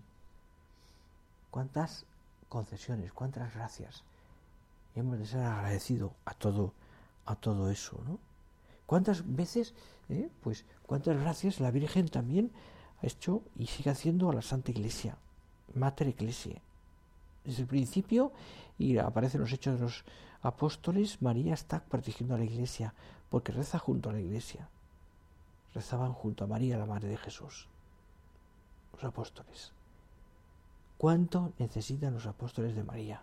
Cuántas 1.51 2.05
concesiones, 2.49 3.13
cuántas 3.13 3.53
gracias. 3.53 4.03
Y 4.95 4.99
hemos 4.99 5.19
de 5.19 5.25
ser 5.25 5.41
agradecidos 5.41 6.11
a 6.25 6.33
todo, 6.33 6.73
a 7.25 7.35
todo 7.35 7.69
eso, 7.69 8.01
¿no? 8.05 8.19
¿Cuántas 8.85 9.23
veces, 9.35 9.73
eh, 10.09 10.29
pues, 10.41 10.65
cuántas 10.85 11.19
gracias 11.19 11.59
la 11.59 11.71
Virgen 11.71 12.07
también 12.07 12.51
ha 13.01 13.07
hecho 13.07 13.41
y 13.57 13.67
sigue 13.67 13.89
haciendo 13.89 14.29
a 14.29 14.33
la 14.33 14.41
Santa 14.41 14.71
Iglesia, 14.71 15.17
Mater 15.73 16.09
Ecclesiae? 16.09 16.61
Desde 17.43 17.63
el 17.63 17.67
principio, 17.67 18.31
y 18.77 18.97
aparecen 18.97 19.41
los 19.41 19.51
hechos 19.51 19.75
de 19.75 19.81
los 19.81 20.03
apóstoles, 20.45 21.21
María 21.21 21.53
está 21.53 21.83
protegiendo 21.83 22.35
a 22.35 22.37
la 22.37 22.45
Iglesia, 22.45 22.93
porque 23.29 23.51
reza 23.51 23.79
junto 23.79 24.09
a 24.09 24.13
la 24.13 24.19
Iglesia. 24.19 24.69
Rezaban 25.73 26.13
junto 26.13 26.43
a 26.43 26.47
María, 26.47 26.77
la 26.77 26.85
Madre 26.85 27.09
de 27.09 27.17
Jesús, 27.17 27.67
los 28.93 29.03
apóstoles. 29.03 29.73
¿Cuánto 30.97 31.51
necesitan 31.57 32.13
los 32.13 32.27
apóstoles 32.27 32.75
de 32.75 32.83
María? 32.83 33.21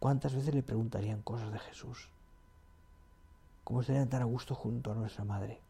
¿Cuántas 0.00 0.34
veces 0.34 0.54
le 0.54 0.62
preguntarían 0.62 1.22
cosas 1.22 1.52
de 1.52 1.58
Jesús? 1.60 2.08
¿Cómo 3.62 3.82
estarían 3.82 4.08
tan 4.08 4.22
a 4.22 4.24
gusto 4.24 4.54
junto 4.54 4.90
a 4.90 4.94
nuestra 4.94 5.24
madre? 5.24 5.60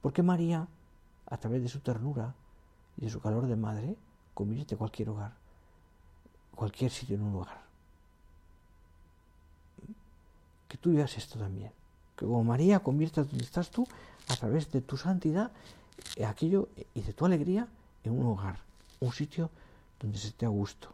Porque 0.00 0.24
María, 0.24 0.66
a 1.26 1.36
través 1.36 1.62
de 1.62 1.68
su 1.68 1.78
ternura 1.78 2.34
y 2.96 3.02
de 3.02 3.10
su 3.10 3.20
calor 3.20 3.46
de 3.46 3.56
madre, 3.56 3.96
convierte 4.34 4.76
cualquier 4.76 5.10
hogar, 5.10 5.34
cualquier 6.56 6.90
sitio 6.90 7.14
en 7.14 7.22
un 7.22 7.36
hogar. 7.36 7.71
Que 10.72 10.78
tú 10.78 10.94
veas 10.94 11.18
esto 11.18 11.38
también. 11.38 11.70
Que 12.16 12.24
como 12.24 12.42
María 12.44 12.80
convierta 12.80 13.24
donde 13.24 13.44
estás 13.44 13.70
tú, 13.70 13.86
a 14.28 14.36
través 14.36 14.72
de 14.72 14.80
tu 14.80 14.96
santidad, 14.96 15.52
aquello 16.26 16.70
y 16.94 17.02
de 17.02 17.12
tu 17.12 17.26
alegría, 17.26 17.68
en 18.04 18.18
un 18.18 18.24
hogar, 18.24 18.58
un 19.00 19.12
sitio 19.12 19.50
donde 20.00 20.16
se 20.16 20.28
esté 20.28 20.46
a 20.46 20.48
gusto. 20.48 20.88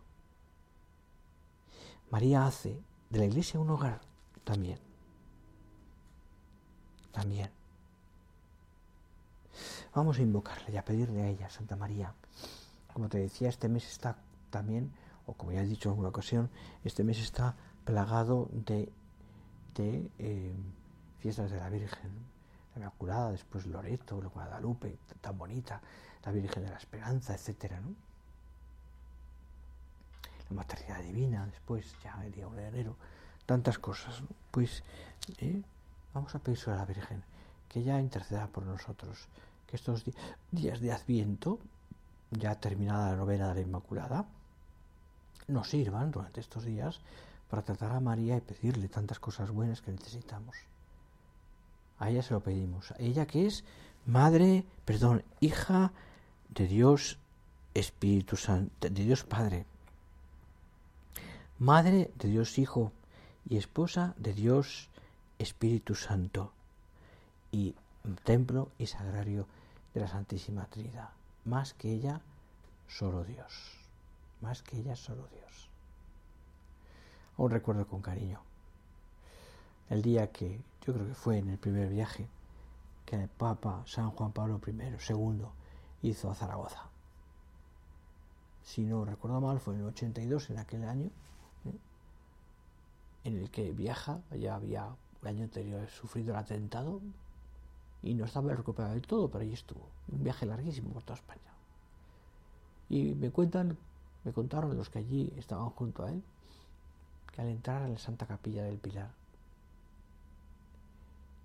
María 2.10 2.44
hace 2.44 2.76
de 3.10 3.18
la 3.20 3.26
iglesia 3.26 3.60
un 3.60 3.70
hogar 3.70 4.00
también 4.42 4.88
también. 7.18 7.50
Vamos 9.94 10.18
a 10.18 10.22
invocarle 10.22 10.72
y 10.72 10.76
a 10.76 10.84
pedirle 10.84 11.22
a 11.22 11.28
ella, 11.28 11.50
Santa 11.50 11.74
María. 11.74 12.14
Como 12.92 13.08
te 13.08 13.18
decía, 13.18 13.48
este 13.48 13.68
mes 13.68 13.88
está 13.88 14.16
también, 14.50 14.92
o 15.26 15.32
como 15.32 15.50
ya 15.52 15.62
he 15.62 15.66
dicho 15.66 15.88
en 15.88 15.92
alguna 15.92 16.10
ocasión, 16.10 16.48
este 16.84 17.02
mes 17.02 17.18
está 17.18 17.56
plagado 17.84 18.48
de, 18.52 18.92
eh, 19.80 20.54
fiestas 21.18 21.50
de 21.50 21.58
la 21.58 21.68
Virgen. 21.68 22.10
La 22.74 22.82
Inmaculada, 22.82 23.32
después 23.32 23.66
Loreto, 23.66 24.20
la 24.22 24.28
Guadalupe, 24.28 24.98
tan 25.20 25.36
bonita, 25.36 25.80
la 26.24 26.32
Virgen 26.32 26.64
de 26.64 26.70
la 26.70 26.76
Esperanza, 26.76 27.34
etcétera, 27.34 27.80
¿no? 27.80 27.94
La 30.50 30.56
maternidad 30.56 31.02
divina, 31.02 31.46
después, 31.46 31.96
ya 32.02 32.22
el 32.24 32.32
día 32.32 32.46
1 32.46 32.56
de 32.56 32.68
enero, 32.68 32.96
tantas 33.46 33.78
cosas. 33.78 34.22
Pues 34.50 34.82
¿eh? 35.38 35.62
vamos 36.14 36.34
a 36.34 36.38
pedirle 36.38 36.72
a 36.72 36.76
la 36.76 36.84
Virgen 36.84 37.22
que 37.68 37.80
ella 37.80 38.00
interceda 38.00 38.46
por 38.46 38.64
nosotros, 38.64 39.28
que 39.66 39.76
estos 39.76 40.04
días 40.50 40.80
de 40.80 40.92
Adviento, 40.92 41.58
ya 42.30 42.54
terminada 42.54 43.10
la 43.10 43.16
novena 43.16 43.48
de 43.48 43.54
la 43.54 43.60
Inmaculada, 43.60 44.26
nos 45.48 45.68
sirvan 45.68 46.10
durante 46.10 46.40
estos 46.40 46.64
días 46.64 47.00
para 47.48 47.62
tratar 47.62 47.92
a 47.92 48.00
María 48.00 48.36
y 48.36 48.40
pedirle 48.40 48.88
tantas 48.88 49.18
cosas 49.18 49.50
buenas 49.50 49.80
que 49.80 49.92
necesitamos. 49.92 50.56
A 51.98 52.10
ella 52.10 52.22
se 52.22 52.34
lo 52.34 52.40
pedimos. 52.40 52.92
A 52.92 52.96
ella 52.98 53.26
que 53.26 53.46
es 53.46 53.64
madre, 54.06 54.64
perdón, 54.84 55.24
hija 55.40 55.92
de 56.50 56.66
Dios 56.66 57.18
Espíritu 57.74 58.36
Santo, 58.36 58.72
de 58.80 59.04
Dios 59.04 59.24
Padre, 59.24 59.66
madre 61.58 62.10
de 62.18 62.28
Dios 62.28 62.58
Hijo 62.58 62.92
y 63.48 63.56
esposa 63.56 64.14
de 64.16 64.32
Dios 64.34 64.88
Espíritu 65.38 65.94
Santo 65.94 66.52
y 67.52 67.74
templo 68.24 68.70
y 68.78 68.86
sagrario 68.86 69.46
de 69.94 70.00
la 70.00 70.08
Santísima 70.08 70.66
Trinidad. 70.66 71.10
Más 71.44 71.74
que 71.74 71.92
ella, 71.92 72.20
solo 72.88 73.24
Dios. 73.24 73.78
Más 74.40 74.62
que 74.62 74.78
ella, 74.78 74.96
solo 74.96 75.26
Dios. 75.28 75.70
Un 77.38 77.50
recuerdo 77.50 77.86
con 77.86 78.02
cariño. 78.02 78.40
El 79.88 80.02
día 80.02 80.32
que, 80.32 80.60
yo 80.84 80.92
creo 80.92 81.06
que 81.06 81.14
fue 81.14 81.38
en 81.38 81.48
el 81.50 81.56
primer 81.56 81.88
viaje, 81.88 82.28
que 83.06 83.14
el 83.14 83.28
Papa 83.28 83.84
San 83.86 84.10
Juan 84.10 84.32
Pablo 84.32 84.60
I, 84.66 84.70
II, 84.72 85.44
hizo 86.02 86.30
a 86.30 86.34
Zaragoza. 86.34 86.82
Si 88.64 88.82
no 88.82 89.04
recuerdo 89.04 89.40
mal, 89.40 89.60
fue 89.60 89.74
en 89.74 89.80
el 89.80 89.86
82, 89.86 90.50
en 90.50 90.58
aquel 90.58 90.84
año, 90.84 91.10
¿eh? 91.64 91.78
en 93.22 93.38
el 93.38 93.50
que 93.50 93.70
viaja, 93.70 94.20
ya 94.36 94.56
había 94.56 94.88
el 95.22 95.28
año 95.28 95.44
anterior 95.44 95.88
sufrido 95.88 96.32
el 96.32 96.40
atentado 96.40 97.00
y 98.02 98.14
no 98.14 98.24
estaba 98.24 98.52
recuperado 98.52 98.94
del 98.94 99.06
todo, 99.06 99.30
pero 99.30 99.44
ahí 99.44 99.52
estuvo. 99.52 99.86
Un 100.10 100.24
viaje 100.24 100.44
larguísimo 100.44 100.90
por 100.90 101.04
toda 101.04 101.14
España. 101.14 101.52
Y 102.88 103.14
me 103.14 103.30
cuentan, 103.30 103.78
me 104.24 104.32
contaron 104.32 104.76
los 104.76 104.90
que 104.90 104.98
allí 104.98 105.32
estaban 105.36 105.70
junto 105.70 106.04
a 106.04 106.10
él, 106.10 106.22
al 107.38 107.48
entrar 107.48 107.82
en 107.82 107.94
la 107.94 107.98
Santa 107.98 108.26
Capilla 108.26 108.64
del 108.64 108.78
Pilar 108.78 109.10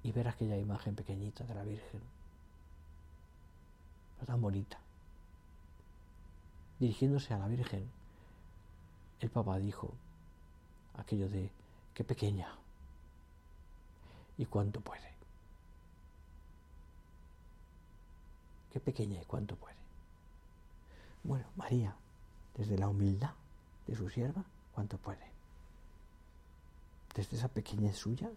y 0.02 0.12
ver 0.12 0.28
aquella 0.28 0.58
imagen 0.58 0.96
pequeñita 0.96 1.44
de 1.46 1.56
la 1.56 1.64
Virgen, 1.64 2.02
tan 4.26 4.42
bonita, 4.42 4.80
dirigiéndose 6.80 7.34
a 7.34 7.38
la 7.38 7.48
Virgen, 7.48 7.90
el 9.20 9.30
Papa 9.30 9.60
dijo 9.60 9.94
aquello 10.98 11.30
de 11.30 11.50
qué 11.94 12.04
pequeña 12.04 12.48
y 14.38 14.46
cuánto 14.46 14.82
puede. 14.82 15.14
Qué 18.72 18.80
pequeña 18.80 19.22
y 19.22 19.26
cuánto 19.26 19.56
puede. 19.56 19.76
Bueno, 21.24 21.46
María, 21.56 21.96
desde 22.56 22.78
la 22.78 22.90
humildad 22.90 23.34
de 23.88 23.96
su 23.96 24.10
sierva, 24.10 24.44
cuánto 24.74 24.98
puede. 24.98 25.33
Desde 27.16 27.38
esa 27.38 27.48
pequeñez 27.48 27.98
suya, 27.98 28.30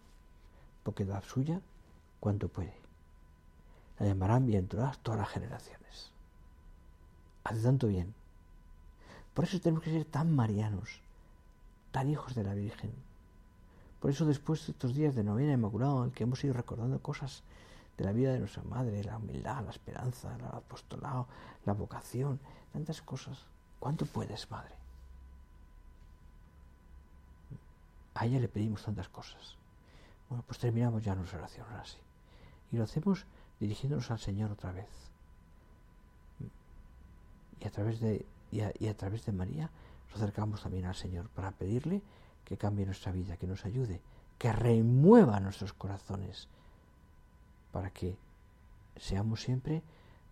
poquedad 0.83 1.25
suya, 1.25 1.61
cuánto 2.21 2.49
puede. 2.49 2.75
La 3.99 4.07
llamarán 4.07 4.47
bien 4.47 4.69
todas, 4.69 4.99
todas 4.99 5.21
las 5.21 5.31
generaciones. 5.31 6.11
Hace 7.45 7.63
tanto 7.63 7.87
bien. 7.87 8.15
Por 9.33 9.45
eso 9.45 9.61
tenemos 9.61 9.83
que 9.83 9.91
ser 9.91 10.05
tan 10.05 10.35
marianos, 10.35 11.01
tan 11.93 12.11
hijos 12.11 12.35
de 12.35 12.45
la 12.45 12.55
Virgen. 12.55 12.93
Por 14.01 14.11
eso 14.11 14.27
después 14.27 14.67
de 14.67 14.73
estos 14.73 14.95
días 14.95 15.15
de 15.15 15.25
novena 15.25 15.53
inmaculado 15.53 16.05
en 16.05 16.11
que 16.11 16.25
hemos 16.25 16.43
ido 16.45 16.55
recordando 16.55 17.01
cosas 17.01 17.43
de 17.97 18.05
la 18.05 18.13
vida 18.13 18.33
de 18.33 18.39
nuestra 18.39 18.63
madre, 18.63 19.03
la 19.03 19.17
humildad, 19.17 19.65
la 19.65 19.71
esperanza, 19.71 20.35
el 20.37 20.45
apostolado, 20.45 21.27
la 21.65 21.73
vocación, 21.73 22.39
tantas 22.73 23.01
cosas. 23.01 23.39
¿Cuánto 23.79 24.05
puedes, 24.07 24.51
madre? 24.51 24.75
A 28.17 28.25
ella 28.25 28.41
le 28.41 28.49
pedimos 28.49 28.83
tantas 28.83 29.09
cosas. 29.11 29.57
Bueno, 30.29 30.43
pues 30.47 30.59
terminamos 30.59 31.05
ya 31.05 31.15
nuestra 31.15 31.39
oración 31.39 31.67
así. 31.79 31.99
Y 32.73 32.77
lo 32.77 32.85
hacemos 32.85 33.27
dirigiéndonos 33.61 34.11
al 34.11 34.19
Señor 34.19 34.51
otra 34.51 34.73
vez. 34.73 34.89
Y 37.61 37.67
a 37.67 37.71
través 37.71 38.01
de, 38.01 38.25
y 38.51 38.89
a 38.89 38.97
través 38.97 39.27
de 39.27 39.33
María 39.33 39.71
nos 40.09 40.17
acercamos 40.17 40.63
también 40.63 40.87
al 40.87 40.95
Señor 40.95 41.29
para 41.29 41.53
pedirle 41.53 42.01
que 42.47 42.57
cambie 42.57 42.87
nuestra 42.87 43.13
vida, 43.13 43.37
que 43.37 43.47
nos 43.47 43.67
ayude, 43.67 44.01
que 44.39 44.51
remueva 44.51 45.39
nuestros 45.41 45.75
corazones 45.75 46.49
para 47.71 47.91
que 47.91 48.17
seamos 48.97 49.43
siempre, 49.43 49.83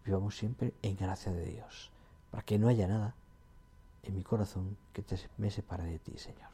vivamos 0.06 0.36
siempre 0.36 0.72
en 0.80 0.96
gracia 0.96 1.32
de 1.32 1.44
Dios, 1.44 1.90
para 2.30 2.42
que 2.42 2.58
no 2.58 2.68
haya 2.68 2.88
nada 2.88 3.14
en 4.02 4.16
mi 4.16 4.22
corazón 4.22 4.78
que 4.94 5.02
te, 5.02 5.18
me 5.36 5.50
separe 5.50 5.84
de 5.84 5.98
ti, 5.98 6.16
Señor. 6.16 6.53